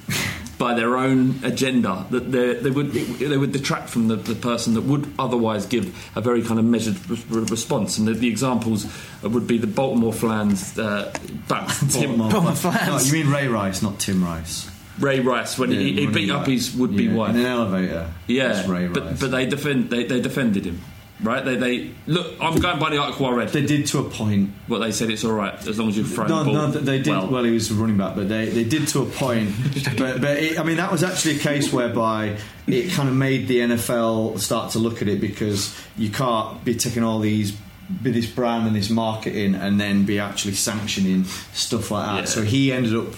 [0.57, 4.73] by their own agenda that they, they would they would detract from the, the person
[4.73, 5.85] that would otherwise give
[6.17, 7.97] a very kind of measured re- response.
[7.97, 8.85] And the, the examples
[9.23, 11.13] would be the Baltimore Flans, uh,
[11.47, 12.87] back Tim Baltimore Flans.
[13.11, 14.69] No, you mean Ray Rice, not Tim Rice.
[14.99, 17.29] Ray Rice when he, he beat up his would be Yeah, wife.
[17.35, 18.11] in an elevator.
[18.25, 20.81] Yeah, That's Ray but but they defend they, they defended him.
[21.21, 21.43] Right?
[21.43, 22.35] They, they look.
[22.39, 23.49] I'm going by the article I read.
[23.49, 24.51] they did to a point.
[24.67, 26.53] What they said, it's all right as long as you throw No, the ball.
[26.53, 27.07] no, they did.
[27.07, 27.27] well.
[27.27, 29.49] Well, he was running back, but they, they did to a point.
[29.97, 32.37] but but it, I mean, that was actually a case whereby
[32.67, 36.75] it kind of made the NFL start to look at it because you can't be
[36.75, 37.57] taking all these.
[38.03, 42.19] Be this brand and this marketing, and then be actually sanctioning stuff like that.
[42.19, 42.25] Yeah.
[42.25, 43.13] So he ended up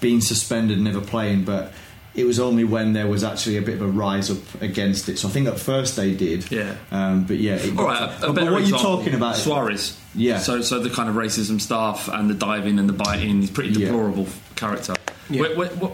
[0.00, 1.44] being suspended, never playing.
[1.44, 1.72] But
[2.14, 5.18] it was only when there was actually a bit of a rise up against it.
[5.18, 6.50] So I think at first they did.
[6.50, 6.76] Yeah.
[6.92, 7.54] Um, but yeah.
[7.56, 9.36] It All to- a, a but, but what example, you're talking about?
[9.36, 9.98] Suarez.
[10.14, 10.38] Yeah.
[10.38, 13.40] So, so the kind of racism stuff and the diving and the biting.
[13.40, 13.86] He's a pretty Yeah.
[13.86, 14.94] deplorable character.
[15.28, 15.42] Yeah.
[15.42, 15.92] Wait, wait, what?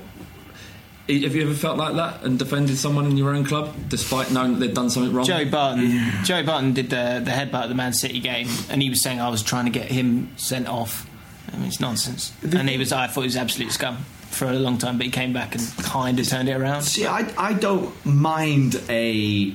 [1.08, 4.52] Have you ever felt like that and defended someone in your own club despite knowing
[4.52, 5.24] that they've done something wrong?
[5.26, 6.00] Joey Barton.
[6.22, 9.20] Joey Barton did the the headbutt at the Man City game, and he was saying
[9.20, 11.08] I was trying to get him sent off.
[11.52, 12.32] I mean, it's nonsense.
[12.42, 15.12] And he was, I thought he was absolute scum for a long time, but he
[15.12, 16.82] came back and kind of turned it around.
[16.82, 19.54] See, I, I don't mind a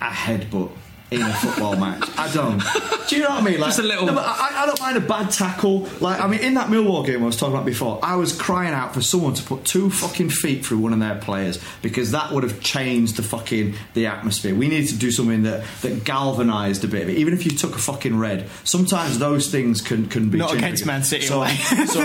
[0.00, 0.72] a headbutt
[1.16, 2.08] in a football match.
[2.18, 2.62] I don't.
[3.08, 3.60] Do you know what I mean?
[3.60, 5.88] Like, Just a little- No, but I, I don't mind a bad tackle.
[6.00, 8.72] Like, I mean, in that Millwall game I was talking about before, I was crying
[8.74, 12.32] out for someone to put two fucking feet through one of their players because that
[12.32, 14.54] would have changed the fucking the atmosphere.
[14.54, 17.18] We needed to do something that that galvanised a bit of it.
[17.18, 20.64] Even if you took a fucking red, sometimes those things can can be Not changed.
[20.64, 21.54] against Man City So, away.
[21.56, 22.02] so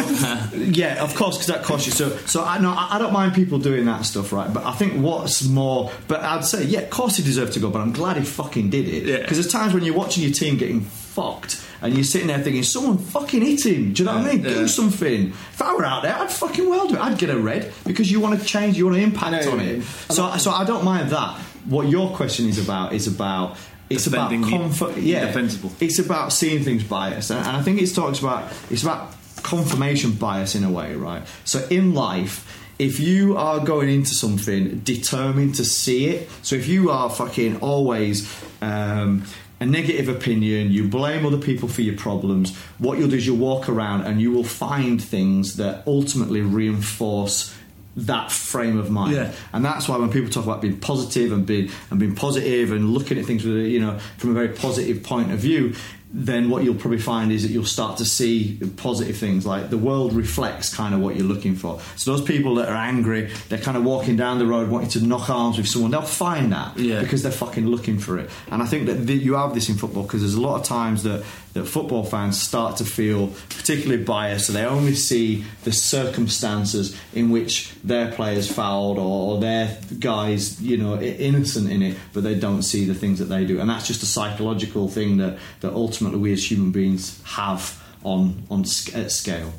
[0.57, 1.93] yeah, of course, because that costs you.
[1.93, 4.51] So, so I know I I don't mind people doing that stuff, right?
[4.51, 7.69] But I think what's more, but I'd say, yeah, of course he deserved to go,
[7.69, 8.96] but I'm glad he fucking did it.
[9.03, 9.17] Yeah.
[9.17, 11.63] Because there's times when you're watching your team getting fucked.
[11.81, 13.93] And you're sitting there thinking, someone fucking hit him.
[13.93, 14.43] Do you know what I mean?
[14.43, 14.49] Yeah.
[14.49, 15.29] Do something.
[15.29, 16.99] If I were out there, I'd fucking well do it.
[16.99, 19.83] I'd get a red because you want to change, you want to impact on it.
[20.09, 21.39] So, so I don't mind that.
[21.65, 23.57] What your question is about is about
[23.89, 24.97] it's about comfort.
[24.97, 25.71] Yeah, defensible.
[25.79, 30.11] it's about seeing things biased, and, and I think it talks about it's about confirmation
[30.13, 31.23] bias in a way, right?
[31.45, 32.45] So in life,
[32.79, 37.57] if you are going into something determined to see it, so if you are fucking
[37.57, 39.23] always um,
[39.59, 43.37] a negative opinion, you blame other people for your problems, what you'll do is you'll
[43.37, 47.55] walk around and you will find things that ultimately reinforce
[47.95, 49.15] that frame of mind.
[49.15, 49.33] Yeah.
[49.53, 52.91] And that's why when people talk about being positive and being and being positive and
[52.93, 55.73] looking at things with you know from a very positive point of view,
[56.19, 59.77] then what you'll probably find is that you'll start to see positive things like the
[59.77, 61.79] world reflects kind of what you're looking for.
[61.95, 65.05] So those people that are angry, they're kind of walking down the road wanting to
[65.05, 67.01] knock arms with someone, they'll find that Yeah.
[67.01, 68.31] because they're fucking looking for it.
[68.49, 70.65] And I think that th- you have this in football because there's a lot of
[70.65, 75.71] times that, that football fans start to feel particularly biased, so they only see the
[75.71, 81.97] circumstances in which their players fouled or, or their guys, you know, innocent in it,
[82.13, 83.59] but they don't see the things that they do.
[83.59, 88.43] And that's just a psychological thing that, that ultimately we as human beings have on
[88.49, 89.53] on sc- at scale.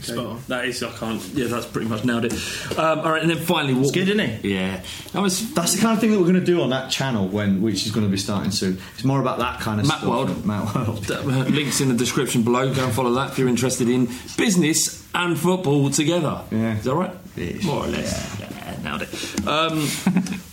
[0.00, 0.42] Spot on.
[0.48, 1.22] That is, I can't.
[1.34, 2.32] Yeah, that's pretty much nailed it.
[2.78, 3.82] Um, all right, and then finally, what?
[3.82, 4.42] It's good, isn't it?
[4.42, 4.80] Yeah,
[5.12, 7.28] that was That's the kind of thing that we're going to do on that channel
[7.28, 8.78] when which is going to be starting soon.
[8.94, 10.08] It's more about that kind of Matt stuff.
[10.08, 10.46] World.
[10.46, 11.08] Matt World.
[11.50, 12.72] Links in the description below.
[12.74, 16.40] Go and follow that if you're interested in business and football together.
[16.50, 16.78] Yeah.
[16.78, 17.14] Is that right?
[17.36, 17.62] Yes.
[17.62, 18.40] More or less.
[18.82, 19.46] Nailed it.
[19.46, 19.88] Um,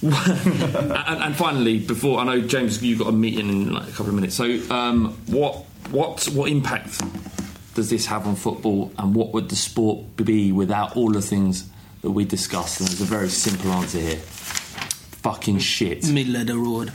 [0.04, 4.10] and, and finally, before I know James, you've got a meeting in like a couple
[4.10, 4.36] of minutes.
[4.36, 7.02] So, um, what what what impact
[7.74, 11.70] does this have on football, and what would the sport be without all the things
[12.02, 12.80] that we discussed?
[12.80, 14.20] And there's a very simple answer here.
[15.24, 16.08] Fucking shit.
[16.10, 16.92] Middle of the road.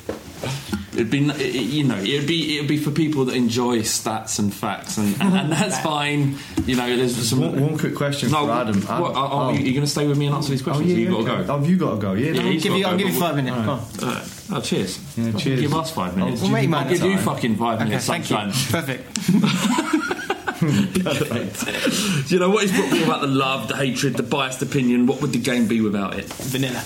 [0.94, 4.38] It'd be, it- it- you know, it'd be it'd be for people that enjoy stats
[4.38, 6.36] and facts, and, and, and that's fine.
[6.66, 7.40] You know, there's some.
[7.40, 8.78] One, one quick question no, for Adam.
[8.82, 9.00] Adam.
[9.00, 10.88] What, are, are you, you going to stay with me and answer these Oh, questions?
[10.90, 11.52] yeah, or you yeah, got to go.
[11.54, 12.12] Oh, have you got to go?
[12.12, 13.56] Yeah, Yeah, no, he's Give you, to I'll give you five minutes.
[13.56, 13.80] Come on.
[14.02, 14.98] Uh, oh, cheers.
[15.18, 15.60] Yeah, cheers.
[15.60, 16.40] Give us five minutes.
[16.42, 17.24] We'll make I'll mine give you time.
[17.24, 18.06] fucking five Okay, minutes.
[18.06, 18.36] thank you.
[18.36, 18.70] sunshine.
[18.70, 19.14] Perfect.
[20.64, 25.06] Do you know what is football about the love, the hatred, the biased opinion?
[25.06, 26.24] What would the game be without it?
[26.26, 26.82] Vanilla.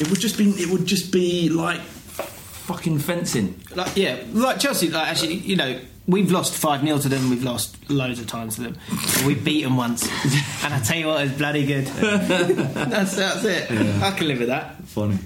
[0.00, 0.50] It would just be.
[0.50, 3.60] It would just be like fucking fencing.
[3.74, 4.88] Like yeah, like Chelsea.
[4.90, 7.30] Like actually, you know, we've lost five 0 to them.
[7.30, 8.76] We've lost loads of times to them.
[9.26, 10.02] We beat them once,
[10.64, 11.86] and I tell you what, it's bloody good.
[11.86, 13.70] that's that's it.
[14.02, 14.82] I can live with that.
[14.84, 15.18] Funny.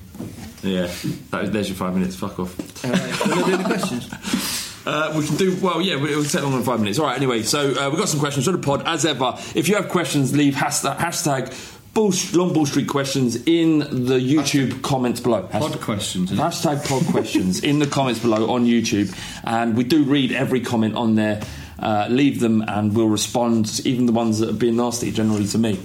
[0.63, 0.89] Yeah,
[1.31, 2.15] that is, there's your five minutes.
[2.17, 2.85] Fuck off.
[2.85, 4.69] All right, we'll do the questions.
[4.85, 5.81] Uh, we can do well.
[5.81, 6.99] Yeah, we- it'll take longer than five minutes.
[6.99, 7.17] All right.
[7.17, 9.35] Anyway, so uh, we've got some questions for the pod as ever.
[9.55, 11.53] If you have questions, leave hashtag, hashtag
[11.95, 15.43] Bull, Long Ball Street questions in the YouTube comments below.
[15.43, 16.31] Pod questions.
[16.31, 19.15] Hashtag pod questions in the comments below on YouTube,
[19.45, 21.43] and we do read every comment on there.
[21.79, 23.83] Uh, leave them, and we'll respond.
[23.85, 25.79] Even the ones that have been nasty, generally to me.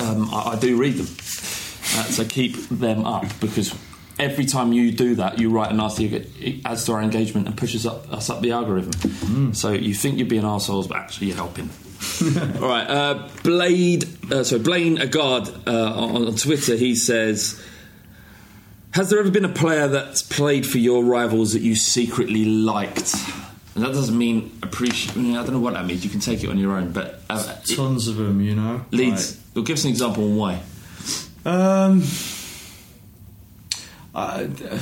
[0.00, 3.74] Um, I, I do read them, uh, so keep them up because
[4.18, 6.06] every time you do that, you write a nasty.
[6.06, 9.54] It adds to our engagement and pushes up us up the algorithm.
[9.54, 11.70] So you think you're being arseholes, but actually you're helping.
[12.62, 14.04] All right, uh, Blade.
[14.32, 16.76] Uh, sorry, Blaine Agard uh, on, on Twitter.
[16.76, 17.62] He says.
[18.92, 23.14] Has there ever been a player that's played for your rivals that you secretly liked?
[23.74, 25.14] And that doesn't mean appreciate.
[25.14, 26.02] I, mean, I don't know what that means.
[26.02, 28.86] You can take it on your own, but uh, it Tons of them, you know.
[28.92, 29.32] Leeds.
[29.32, 29.40] leads.
[29.54, 30.62] Well, give us an example on why.
[31.44, 32.02] Like, um,
[34.14, 34.80] uh, there-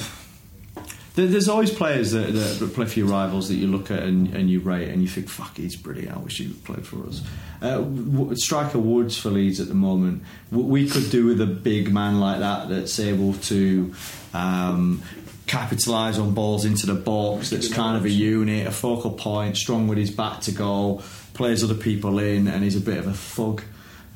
[1.14, 4.34] there's always players that, that, that play for your rivals that you look at and,
[4.34, 6.16] and you rate and you think, fuck, he's brilliant.
[6.16, 7.22] I wish he would play for us.
[7.62, 10.22] Uh, w- striker Woods for Leeds at the moment.
[10.50, 13.94] W- We could do with a big man like that that's able to
[14.34, 15.02] um,
[15.46, 17.50] capitalise on balls into the box.
[17.50, 21.02] That's kind of a unit, a focal point, strong with his back to goal,
[21.34, 23.62] plays other people in, and he's a bit of a thug.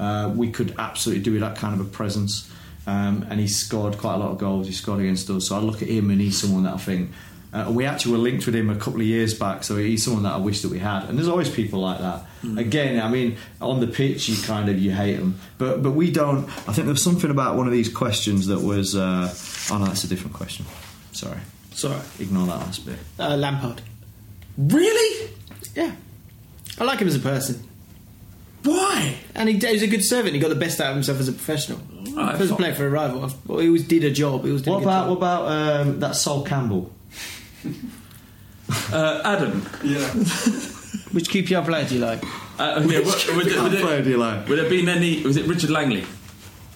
[0.01, 2.51] Uh, we could absolutely do with that kind of a presence.
[2.89, 4.66] Um, and he scored quite a lot of goals.
[4.66, 7.11] He scored against us, so I look at him and he's someone that I think.
[7.53, 10.22] Uh, we actually were linked with him a couple of years back, so he's someone
[10.22, 11.05] that I wish that we had.
[11.09, 12.22] And there's always people like that.
[12.59, 16.11] Again, I mean, on the pitch, you kind of you hate them, but but we
[16.11, 16.45] don't.
[16.68, 18.95] I think there's something about one of these questions that was.
[18.95, 19.34] Uh,
[19.72, 20.64] oh no, that's a different question.
[21.12, 21.41] Sorry,
[21.72, 22.99] Sorry, ignore that last bit.
[23.18, 23.80] uh, Lampard.
[24.57, 25.30] Really?
[25.74, 25.93] Yeah,
[26.78, 27.67] I like him as a person,
[28.68, 29.14] Why?
[29.34, 30.34] and he, he was a good servant.
[30.34, 31.78] He got the best out of himself as a professional.
[32.14, 32.56] Right, as a fine.
[32.58, 34.44] player for a rival, well, he always did a job.
[34.44, 35.08] He was doing What a about job.
[35.10, 35.42] what about
[35.86, 36.92] um, that Sol Campbell?
[38.92, 39.66] Uh, Adam.
[39.82, 39.98] Yeah.
[41.12, 42.22] Which QPR player do you like?
[42.58, 44.46] Uh, yeah, what, would, there- would, player do you like?
[44.46, 45.22] would there been any?
[45.22, 46.04] Was it Richard Langley?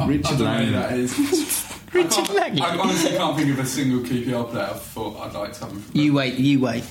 [0.00, 0.72] Richard I don't know Langley.
[0.72, 1.18] that is.
[1.92, 2.62] Richard I, Langley.
[2.62, 5.72] I honestly can't think of a single QPR player I thought I'd like to have
[5.72, 6.84] him You wait, you wait.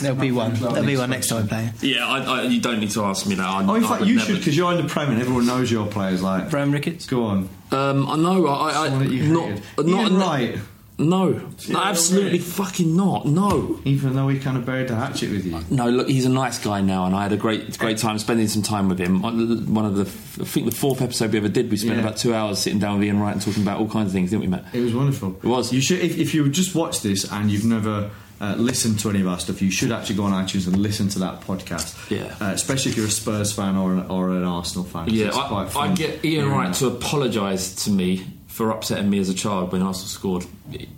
[0.00, 0.54] There'll be one.
[0.54, 1.70] There'll be one next time we play.
[1.80, 3.46] Yeah, I, I, you don't need to ask me that.
[3.46, 5.20] I, Oh, in I fact, would you never- should because you're in the Prem and
[5.20, 6.22] everyone knows your players.
[6.22, 7.06] Like, Bram Ricketts.
[7.06, 7.48] go on.
[7.72, 8.46] Um, I know.
[8.46, 9.62] I, I, Someone that you not, hated.
[9.78, 10.58] not, Ian not Wright,
[10.98, 11.30] No,
[11.68, 13.26] no, absolutely fucking not.
[13.26, 13.80] No.
[13.84, 15.58] even though he kind of buried the hatchet with you.
[15.70, 18.48] No, look, he's a nice guy now, and I had a great, great time spending
[18.48, 19.24] some time with him.
[19.24, 22.02] On One of the, I think the fourth episode we ever did, we spent Yeah.
[22.02, 24.30] about two hours sitting down with Ian Wright and talking about all kinds of things,
[24.30, 24.66] didn't we, Matt?
[24.74, 25.36] It was wonderful.
[25.42, 25.72] It was.
[25.72, 29.20] You should, if, if you just watch this and you've never uh, listened to any
[29.20, 32.10] of our stuff, you should actually go on iTunes and listen to that podcast.
[32.10, 32.34] Yeah.
[32.40, 35.08] Uh, especially if you're a Spurs fan or an, or an Arsenal fan.
[35.08, 36.78] Yeah, it's quite I, fun I get Ian hearing Wright that.
[36.80, 40.46] to apologise to me for upsetting me as a child when Arsenal scored.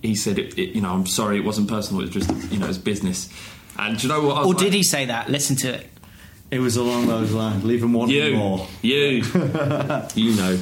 [0.03, 2.03] He said, it, it, "You know, I'm sorry, it wasn't personal.
[2.03, 3.29] It was just, you know, it's business."
[3.79, 4.37] And do you know what?
[4.37, 5.29] I was Or like- did he say that?
[5.31, 5.89] Listen to it.
[6.51, 7.63] It was along those lines.
[7.65, 8.67] Leave them wanting You, more.
[8.81, 8.95] you,
[10.15, 10.59] you know.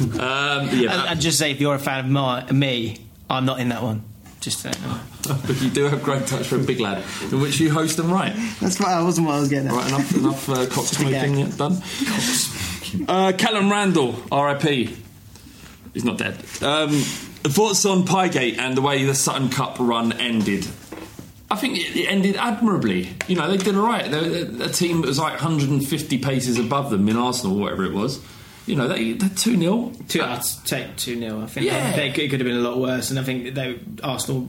[0.00, 3.60] Um, yeah, And, and just say if you're a fan of my, me, I'm not
[3.60, 4.02] in that one.
[4.40, 5.00] Just so you know.
[5.46, 8.10] but you do have great touch for a big lad, in which you host them
[8.10, 8.34] right.
[8.58, 9.74] That's what I wasn't what I was getting at.
[9.74, 13.06] Right, enough, enough uh, cock Just a smoking done.
[13.06, 14.96] Uh, Callum Randall, R.I.P.
[15.92, 16.34] He's not dead.
[16.62, 16.90] Um,
[17.42, 20.66] thoughts on Piegate and the way the Sutton Cup run ended?
[21.50, 23.10] I think it, it ended admirably.
[23.26, 24.10] You know, they did all right.
[24.10, 27.92] They're, they're a team that was like 150 paces above them in Arsenal, whatever it
[27.92, 28.24] was.
[28.70, 29.92] You know, they, they're 2 0.
[30.08, 31.90] Two, I'd take two 0 I think Yeah.
[31.96, 34.48] they, they, it could have been a lot worse, and I think they Arsenal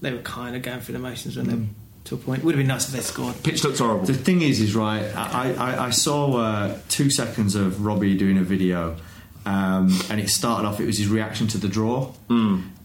[0.00, 1.66] they were kind of going through the motions when they
[2.04, 2.40] to a point.
[2.40, 3.34] It would have been nice if they scored.
[3.42, 4.06] Pitch looks horrible.
[4.06, 5.02] The thing is, is right.
[5.14, 8.96] I, I, I saw uh, two seconds of Robbie doing a video,
[9.44, 10.80] um, and it started off.
[10.80, 12.12] It was his reaction to the draw.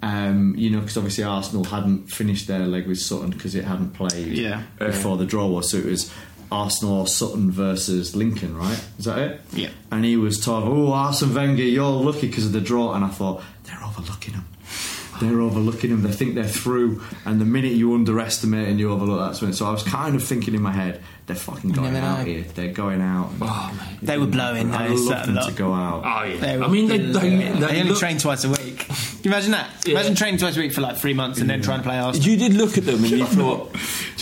[0.02, 3.92] Um, you know, because obviously Arsenal hadn't finished their leg with Sutton because it hadn't
[3.94, 4.64] played Yeah.
[4.80, 5.72] before the draw was.
[5.72, 6.12] So it was
[6.54, 8.80] Arsenal or Sutton versus Lincoln, right?
[9.00, 9.42] Is that it?
[9.54, 9.70] Yeah.
[9.92, 13.10] And he was talking, "Oh, Arsene Wenger, you're lucky because of the draw." And I
[13.10, 14.46] thought they're overlooking him.
[15.22, 16.02] They're overlooking him.
[16.02, 19.54] They think they're through, and the minute you underestimate and you overlook, that's when.
[19.54, 22.26] So I was kind of thinking in my head, they're fucking going out know.
[22.26, 22.44] here.
[22.56, 23.30] They're going out.
[23.40, 24.00] Oh, mate.
[24.02, 24.72] They were blowing.
[24.74, 25.48] I'd those love them lot.
[25.50, 26.04] to go out.
[26.04, 26.38] Oh, yeah.
[26.38, 27.38] They I mean, they, they, blowing.
[27.40, 28.80] they, They only look- train twice a week.
[28.88, 29.70] Can you imagine that?
[29.86, 29.92] Yeah.
[29.94, 32.28] Imagine training twice a week for like three months and then trying to play Arsenal.
[32.28, 33.72] You did look at them and you thought,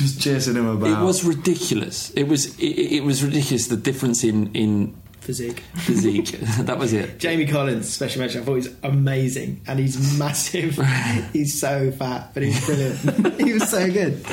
[0.02, 1.02] Just chasing him about.
[1.02, 2.10] It was ridiculous.
[2.12, 3.68] It was it, it was ridiculous.
[3.68, 5.60] The difference in in Physique.
[5.76, 6.32] physique.
[6.62, 7.20] that was it.
[7.20, 8.42] Jamie Collins, special mention.
[8.42, 10.80] I thought he's amazing, and he's massive.
[11.34, 13.40] he's so fat, but he's brilliant.
[13.40, 14.26] he was so good.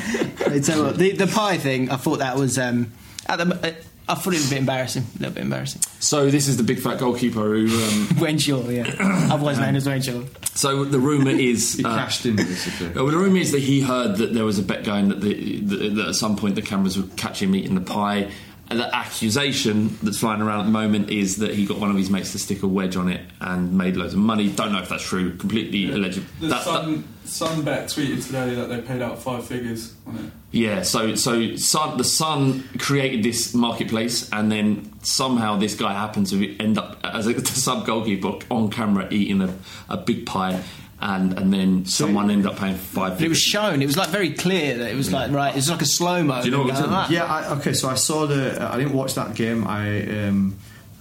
[0.47, 1.91] I tell you what, the the pie thing.
[1.91, 2.57] I thought that was.
[2.57, 2.91] Um,
[3.27, 3.75] at the,
[4.09, 5.03] I thought it was a bit embarrassing.
[5.03, 5.81] A little bit embarrassing.
[5.99, 7.67] So this is the big fat goalkeeper who.
[7.67, 8.95] Um, Wayne Shaw, yeah.
[9.31, 10.23] Otherwise known as Wayne Shaw.
[10.55, 11.73] so the rumor is.
[11.73, 12.89] He uh, cashed in basically.
[12.89, 15.59] well, the rumor is that he heard that there was a bet going that, the,
[15.61, 18.31] that, that at some point the cameras would catch him eating the pie.
[18.71, 21.97] And the accusation that's flying around at the moment is that he got one of
[21.97, 24.47] his mates to stick a wedge on it and made loads of money.
[24.49, 25.35] Don't know if that's true.
[25.37, 26.21] Completely alleged.
[26.39, 30.31] The That- that- Sun, Sunbet tweeted today that they paid out five figures on it.
[30.51, 36.27] Yeah, so so Sun, the Sun created this marketplace, and then somehow this guy happened
[36.27, 39.53] to end up as a sub goalkeeper on camera eating a,
[39.89, 40.63] a big pie,
[40.99, 43.13] and and then someone ended up paying five.
[43.17, 43.81] But it was shown.
[43.81, 45.55] It was like very clear that it was like right.
[45.55, 46.39] It's like a slow mo.
[46.41, 47.73] Do you know what was in- Yeah, I, okay.
[47.73, 48.57] So I saw the.
[48.59, 49.67] I didn't watch that game.
[49.67, 50.57] I um,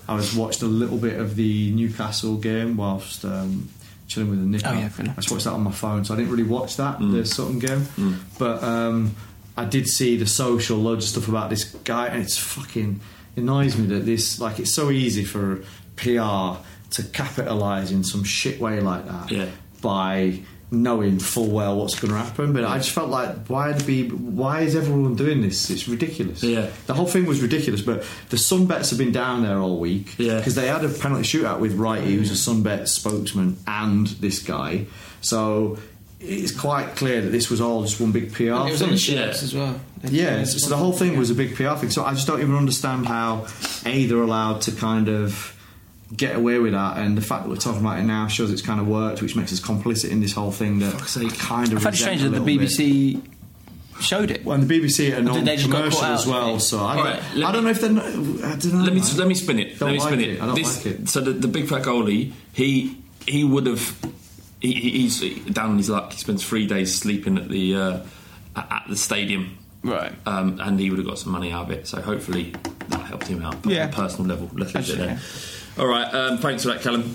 [0.06, 3.70] I was watched a little bit of the Newcastle game whilst um,
[4.08, 4.62] chilling with the Nick.
[4.66, 4.88] Oh, yeah.
[4.98, 7.58] I just watched that on my phone, so I didn't really watch that the Sutton
[7.60, 7.86] game.
[8.38, 9.14] But um,
[9.56, 13.00] I did see the social loads of stuff about this guy, and it's fucking
[13.36, 15.62] annoys me that this like it's so easy for
[15.96, 16.58] PR
[16.90, 19.48] to capitalise in some shit way like that Yeah.
[19.82, 20.40] by
[20.70, 22.52] knowing full well what's going to happen.
[22.52, 24.08] But I just felt like, why the be?
[24.08, 25.70] Why is everyone doing this?
[25.70, 26.42] It's ridiculous.
[26.42, 26.70] Yeah.
[26.86, 27.80] the whole thing was ridiculous.
[27.82, 30.14] But the Sunbets have been down there all week.
[30.18, 30.36] Yeah.
[30.38, 34.86] because they had a penalty shootout with Wrighty, who's a Sunbet spokesman, and this guy.
[35.20, 35.78] So.
[36.20, 38.88] It's quite clear that this was all just one big PR It was thing.
[38.88, 39.80] on the shirts as well.
[40.02, 41.90] Yeah, so, so the whole thing was a big PR thing.
[41.90, 43.46] So I just don't even understand how
[43.86, 45.54] a they're allowed to kind of
[46.16, 48.62] get away with that, and the fact that we're talking about it now shows it's
[48.62, 50.78] kind of worked, which makes us complicit in this whole thing.
[50.78, 51.32] That Fuck's sake.
[51.32, 52.68] I kind of I found it strange that the little bit.
[52.70, 53.22] BBC
[54.00, 54.44] showed it.
[54.44, 56.94] Well, and the BBC are Did they just non-commercial as well, did so I, All
[56.96, 57.90] don't, right, I don't know if they're.
[57.90, 58.10] Not, I
[58.56, 58.82] don't know.
[58.84, 59.78] Let me let me spin it.
[59.78, 60.28] Don't let me like spin it.
[60.30, 60.42] it.
[60.42, 61.08] I don't This- like it.
[61.08, 62.96] So the, the big fat goalie, he
[63.26, 63.96] he would have.
[64.60, 65.20] He, he's
[65.52, 66.12] down on his luck.
[66.12, 68.00] He spends three days sleeping at the uh,
[68.56, 69.58] at at the stadium.
[69.80, 70.12] Right.
[70.26, 71.86] um, and he would have got some money out of it.
[71.86, 72.52] So hopefully
[72.88, 73.62] that helped him out.
[73.62, 73.84] But Yeah.
[73.84, 75.20] on a personal level, let's leave it there.
[75.78, 77.14] All right, um, thanks for that, Callum.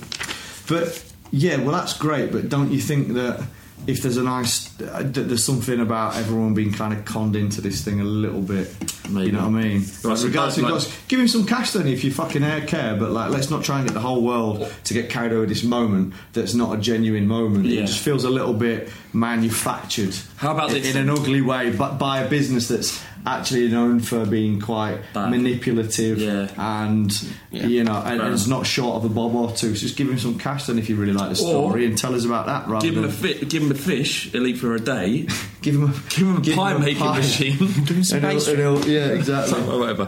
[0.69, 2.31] But yeah, well, that's great.
[2.31, 3.45] But don't you think that
[3.87, 7.83] if there's a nice, Uh, there's something about everyone being kind of conned into this
[7.83, 8.69] thing a little bit?
[9.09, 9.27] Maybe.
[9.27, 9.79] You know what I mean?
[10.03, 10.57] Right, so Regardless,
[10.87, 12.95] like- give him some cash then if you fucking care.
[12.95, 15.63] But like, let's not try and get the whole world to get carried over this
[15.63, 17.65] moment that's not a genuine moment.
[17.65, 17.81] Yeah.
[17.81, 20.15] It just feels a little bit manufactured.
[20.37, 20.95] How about in, this?
[20.95, 25.29] in an ugly way, but by a business that's actually known for being quite Bad.
[25.31, 26.49] manipulative Yeah.
[26.57, 27.09] and
[27.51, 29.75] you know, and, and it's not short of a bob or two.
[29.75, 31.97] So just give him some cash then if you really like the Or story and
[31.97, 34.31] tell us about that rather Give him a fi- give him a fish.
[34.31, 35.27] He'll for a day.
[35.61, 37.57] give him a Give him a pie making machine.
[37.59, 38.53] Give him some And he'll- pastry.
[38.53, 39.61] and he'll- yeah, exactly.
[39.67, 40.03] or whatever.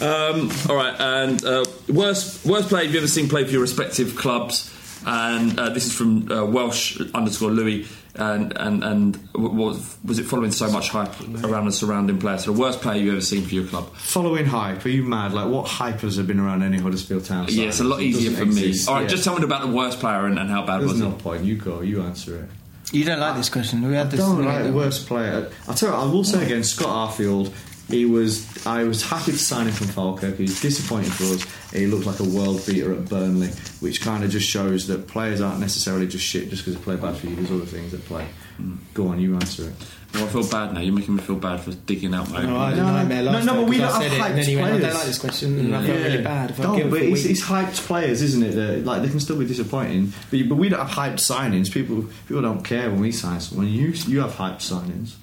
[0.00, 4.16] Um, all right, and uh, worst worst player you've ever seen play for your respective
[4.16, 4.70] clubs,
[5.06, 7.86] and uh, this is from uh, Welsh underscore Louis,
[8.16, 11.12] and and and was was it following so much hype
[11.44, 12.38] around the surrounding player?
[12.38, 13.92] So the worst player you've ever seen for your club?
[13.96, 15.32] Following hype, are you mad?
[15.32, 17.48] Like what hypers have been around any Huddersfield town?
[17.48, 17.56] side?
[17.56, 18.74] Yeah, it's a lot easier doesn't for me.
[18.88, 19.08] All right, Yeah.
[19.08, 21.18] just tell me about the worst player and, and how bad There's was no it?
[21.18, 21.44] point.
[21.44, 21.80] You go.
[21.80, 22.48] You answer it.
[22.92, 23.82] You don't like this question.
[23.86, 24.20] We had I this.
[24.20, 25.50] don't like the worst player.
[25.68, 27.52] I'll tell you, I will say again, Scott Arfield.
[27.88, 28.66] He was.
[28.66, 30.36] I was happy to sign him from Falkirk.
[30.36, 31.44] He was disappointed for us.
[31.72, 33.48] He looked like a world beater at Burnley,
[33.80, 36.96] which kind of just shows that players aren't necessarily just shit just because they play
[36.96, 37.36] bad for you.
[37.36, 38.26] There's other things that play.
[38.58, 38.78] Mm.
[38.94, 39.74] Go on, you answer it.
[40.14, 40.80] Well, I feel bad now.
[40.80, 42.44] You're making me feel bad for digging out my.
[42.44, 44.12] No, I had No, a nightmare no, last no, time but we because don't have
[44.12, 46.50] and then hyped he went, I don't like this question, and I felt really bad.
[46.50, 48.52] I felt Don't, guilty but it's, it's hyped players, isn't it?
[48.52, 51.72] That, like they can still be disappointing, but, but we don't have hyped signings.
[51.72, 53.66] People people don't care when we sign someone.
[53.68, 55.14] You you have hyped signings,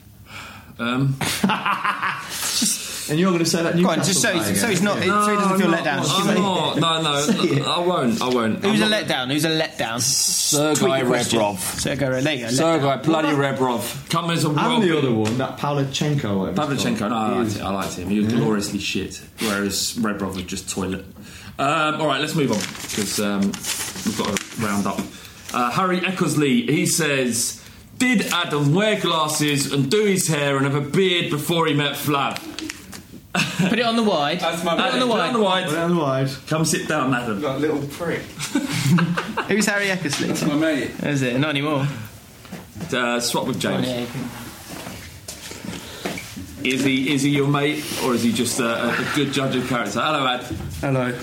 [0.78, 1.16] Um,
[3.10, 3.76] and you're going to say that.
[3.76, 4.62] Go on, just so guy he's, again.
[4.62, 6.04] so he's not, so he doesn't feel let down.
[6.06, 6.78] I'm not.
[6.78, 7.66] No, no.
[7.72, 8.22] I won't.
[8.22, 8.64] I won't.
[8.64, 9.32] Who's a I'm not- letdown?
[9.32, 10.00] Who's a letdown?
[10.02, 11.40] Sergei Tweet your question.
[11.40, 11.58] Rebrov.
[11.80, 12.24] Sergei Rebrov.
[12.24, 12.52] There you go.
[12.52, 13.04] Sergei letdown.
[13.04, 14.10] bloody Rebrov.
[14.10, 16.38] Come as a And the other one, that Pavlichenko.
[16.40, 17.12] whatever it's Pavlichenko, called.
[17.12, 18.10] no, I He liked, is- it, I liked him.
[18.10, 21.06] He was gloriously shit, whereas Rebrov was just toilet.
[21.60, 25.00] Um, all right, let's move on because um, we've got to round up.
[25.54, 27.62] Uh, Harry Eckersley, he says,
[27.98, 31.94] "Did Adam wear glasses and do his hair and have a beard before he met
[31.96, 32.40] Flav?"
[33.34, 34.40] Put it on the wide.
[34.40, 35.28] That's my Put it on the Put it wide.
[35.28, 35.66] on the wide.
[35.66, 36.30] Put it on the wide.
[36.48, 37.40] Come sit down, Adam.
[37.42, 38.20] That little prick.
[39.48, 40.28] Who's Harry Eckersley?
[40.28, 40.92] That's my mate.
[41.04, 41.40] Is it?
[41.40, 41.88] Not anymore.
[42.92, 43.88] Uh, swap with James.
[43.88, 44.30] Yeah, you can-
[46.64, 49.68] Is he is he your mate or is he just a, a good judge of
[49.68, 50.00] character?
[50.02, 50.42] Hello, Ad.
[50.82, 51.18] Hello.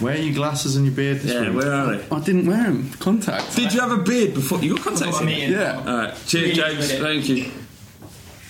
[0.00, 1.62] Wear your glasses and your beard this Yeah, week.
[1.62, 2.04] where are they?
[2.16, 2.90] I didn't wear them.
[2.98, 3.54] Contacts.
[3.54, 5.20] Did you have a beard before you got contacts?
[5.20, 5.28] in?
[5.52, 5.78] Yeah.
[5.86, 6.14] All right.
[6.26, 6.92] Cheers, James.
[6.94, 7.50] Thank you.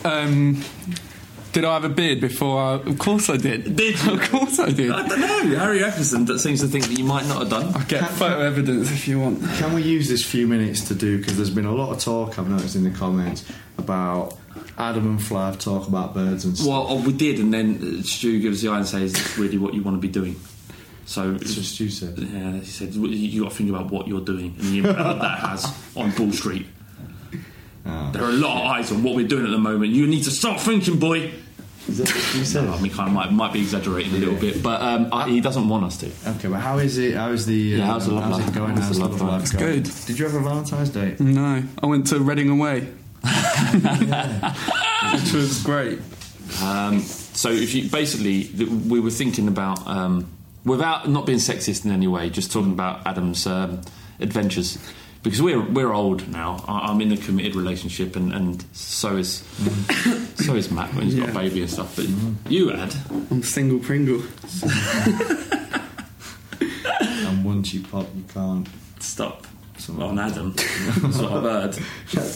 [0.04, 0.62] Um,
[1.54, 2.60] did I have a beard before?
[2.60, 3.76] I, of course I did.
[3.76, 4.12] Did you?
[4.14, 4.90] Of course I did.
[4.90, 5.56] I don't know.
[5.56, 7.74] Harry Eckerson that seems to think that you might not have done.
[7.74, 9.40] I get photo evidence if you want.
[9.54, 12.38] Can we use this few minutes to do because there's been a lot of talk
[12.38, 13.44] I've noticed in the comments
[13.78, 14.36] about
[14.76, 16.68] Adam and Flav talk about birds and stuff.
[16.68, 19.38] Well, oh, we did, and then uh, Stu gives the eye and says, "Is this
[19.38, 20.36] really what you want to be doing?"
[21.06, 22.18] So, That's what Stu said.
[22.18, 24.98] yeah, he said, "Well, "You got to think about what you're doing and the impact
[24.98, 26.66] that that has on Ball Street."
[27.86, 28.10] Ah.
[28.12, 29.92] There are a lot of eyes on what we're doing at the moment.
[29.92, 31.32] You need to start thinking, boy.
[31.88, 32.66] Is that what you said?
[32.66, 35.40] I mean, kind of might, might be exaggerating a little bit, but um, I, he
[35.42, 36.06] doesn't want us to.
[36.36, 37.14] Okay, but how is it?
[37.14, 37.74] How is the?
[37.74, 38.48] uh, Yeah, how's the love how's life?
[38.48, 38.70] it going?
[38.76, 39.30] How's How's the the love love life?
[39.32, 39.82] life It's going?
[39.82, 39.90] good.
[40.06, 41.16] Did you have a Valentine's Day?
[41.18, 42.80] No, I went to Reading Away,
[45.12, 45.98] which was great.
[46.62, 50.26] Um, so if you basically, th- we were thinking about um,
[50.64, 53.80] without not being sexist in any way, just talking about Adam's um,
[54.20, 54.78] adventures
[55.22, 56.64] because we're we're old now.
[56.68, 59.42] I- I'm in a committed relationship, and, and so is
[60.44, 61.96] so is Matt when he's got a baby and stuff.
[61.96, 62.06] But
[62.50, 62.94] you had
[63.30, 64.22] I'm single Pringle.
[66.60, 68.68] And once you pop, you can't.
[69.00, 69.46] stop
[69.98, 70.52] on Adam.
[70.54, 71.78] That's what I've heard.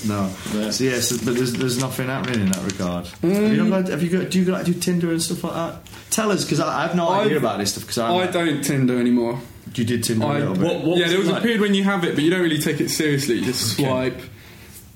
[0.07, 0.31] no.
[0.53, 0.71] Yeah.
[0.71, 3.07] So yes, but there's there's nothing happening in that regard.
[3.07, 4.31] have you um, not got, have you got?
[4.31, 5.91] Do you like do Tinder and stuff like that?
[6.11, 7.85] Tell us because I, I have no idea I've- about this stuff.
[7.85, 9.41] Because I don't Tinder anymore.
[9.75, 10.85] You did Tinder a I, little bit.
[10.85, 11.39] What yeah, was there it was like?
[11.39, 13.37] a period when you have it, but you don't really take it seriously.
[13.37, 14.21] You just swipe.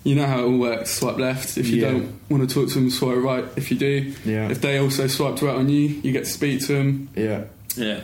[0.04, 0.90] You know how it all works.
[0.90, 1.56] Swipe left.
[1.58, 1.90] If you Yeah.
[1.92, 3.44] don't want to talk to them, swipe right.
[3.56, 4.48] If you do, Yeah.
[4.50, 7.08] if they also swiped right on you, you get to speak to them.
[7.16, 7.42] Yeah.
[7.76, 8.00] Yeah.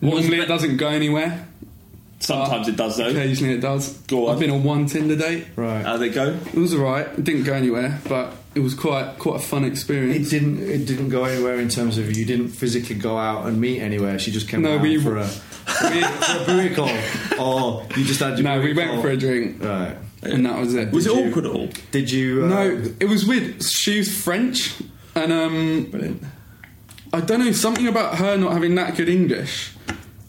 [0.00, 1.46] What Normally, it doesn't go anywhere.
[2.20, 3.08] Sometimes it does though.
[3.08, 3.92] Occasionally, it does.
[4.08, 4.34] Go on.
[4.34, 5.44] I've been on one Tinder date.
[5.54, 5.84] Right.
[5.84, 6.36] How'd it go?
[6.52, 7.06] It was alright.
[7.16, 10.16] It didn't go anywhere, but it was quite quite a fun experience.
[10.16, 10.58] It experience.
[10.58, 10.70] didn't.
[10.82, 14.18] It didn't go anywhere in terms of you didn't physically go out and meet anywhere.
[14.18, 15.24] She just came No, we- for a
[15.68, 16.90] for a booty call,
[17.38, 19.02] or you just had your no, we went call.
[19.02, 19.94] for a drink, Right.
[20.22, 20.90] And that was it.
[20.92, 21.68] Was it you- awkward at all?
[21.90, 22.44] Did you?
[22.44, 23.62] Uh, No, it was weird.
[23.62, 24.74] She was French,
[25.14, 26.22] and um, Brilliant.
[27.12, 29.72] I don't know something about her not having that good English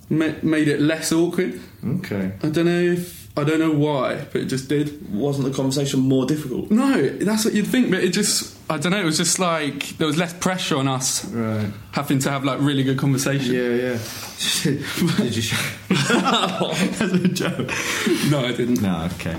[0.10, 1.60] ma- made it less awkward.
[1.86, 2.32] Okay.
[2.42, 5.14] I don't know if I don't know why, but it just did.
[5.14, 6.72] Wasn't the conversation more difficult?
[6.72, 9.00] No, that's what you'd think, but it just I don't know.
[9.02, 11.70] It was just like there was less pressure on us Right.
[11.92, 13.54] having to have like really good conversation.
[13.56, 13.70] Yeah.
[13.94, 13.98] Yeah.
[15.18, 15.58] Did you?
[15.90, 17.70] As a joke.
[18.30, 18.82] No, I didn't.
[18.82, 19.10] No.
[19.16, 19.38] Okay.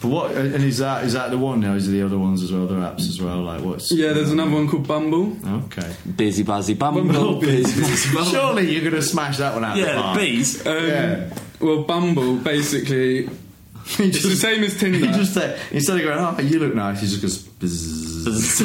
[0.00, 0.30] But what?
[0.32, 1.74] And is that is that the one now?
[1.74, 2.64] Is it the other ones as well?
[2.64, 3.42] Other apps as well?
[3.42, 3.92] Like what's?
[3.92, 5.36] Yeah, there's another one called Bumble.
[5.66, 5.94] Okay.
[6.16, 7.36] Busy, buzzy, bumble.
[7.40, 9.74] busy busy Surely you're gonna smash that one out.
[9.76, 10.18] the Yeah, park.
[10.18, 10.66] bees.
[10.66, 11.34] Um, Yeah.
[11.60, 13.26] Well, Bumble basically
[13.96, 14.98] He it's the same as Tinder.
[14.98, 17.42] He just uh, instead of going, "Oh, you look nice," he just goes.
[17.42, 18.62] Bzzz.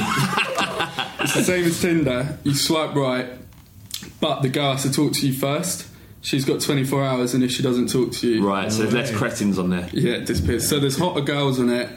[1.21, 2.37] It's the same as Tinder.
[2.43, 3.27] You swipe right,
[4.19, 5.87] but the girl has to talk to you first.
[6.25, 9.11] She's got 24 hours, and if she doesn't talk to you, Right, so there's less
[9.15, 9.87] cretins on there.
[9.93, 10.67] yeah, it disappears.
[10.67, 11.87] So there's hotter girls on it,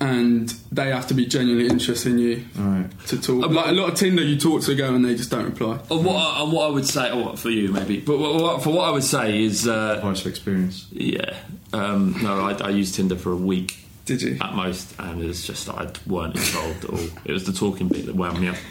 [0.00, 2.86] and they have to be genuinely interested in you Right.
[3.08, 3.44] to talk.
[3.44, 5.44] Uh, like a lot of Tinder, you talk to a girl and they just don't
[5.44, 5.78] reply.
[5.90, 8.62] And what, I, and what I would say, or for you maybe, but what, what,
[8.62, 10.86] for what I would say is, uh, Voice of experience.
[10.92, 11.36] yeah,
[11.72, 14.36] um, no, I, I used Tinder for a week Did you?
[14.40, 16.98] At most, and it was just I weren't involved at all.
[17.24, 18.56] It was the talking bit that wound me up.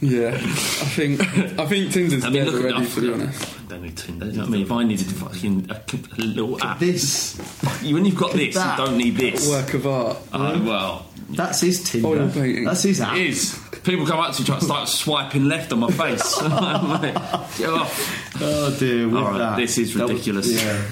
[0.00, 1.20] Yeah, I think
[1.58, 2.76] I think Tinder's I mean, dead look already.
[2.76, 4.26] I To be honest, I don't need Tinder.
[4.26, 4.62] You know what I mean?
[4.62, 5.82] If I needed fucking a,
[6.16, 7.36] a little app, This.
[7.82, 8.78] when you've got this, that.
[8.78, 9.48] you don't need this.
[9.48, 10.18] work of art.
[10.32, 12.06] Oh well, That's his Tinder.
[12.06, 12.64] Oil painting.
[12.66, 13.16] That's his app.
[13.16, 13.58] it is.
[13.82, 16.40] People come up to me try to start swiping left on my face.
[16.40, 16.50] Mate,
[17.58, 18.40] get off.
[18.40, 19.08] Oh dear.
[19.08, 19.56] With All right, that.
[19.56, 20.62] this is That was- ridiculous.
[20.62, 20.84] yeah.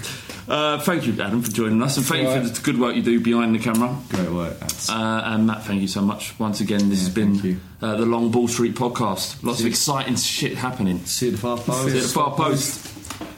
[0.48, 3.02] Uh, thank you, Adam, for joining us, and thank you for the good work you
[3.02, 3.96] do behind the camera.
[4.08, 4.58] Great work.
[4.58, 6.88] That's Uh, and Matt, thank you so much once again.
[6.90, 9.42] This has been uh, the Long Ball Street podcast.
[9.44, 10.98] Lots of exciting shit happening.
[11.04, 11.88] see the far post.
[11.90, 12.88] See at the far post.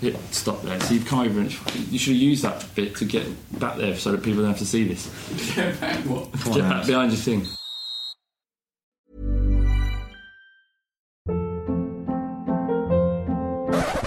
[0.01, 0.81] Hit stop there.
[0.81, 1.51] So you've come over and
[1.91, 3.27] you should have used that bit to get
[3.59, 5.07] back there so that people don't have to see this.
[5.55, 6.33] Get back what?
[6.55, 7.47] Get back behind your thing.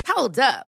[0.08, 0.68] Hold up.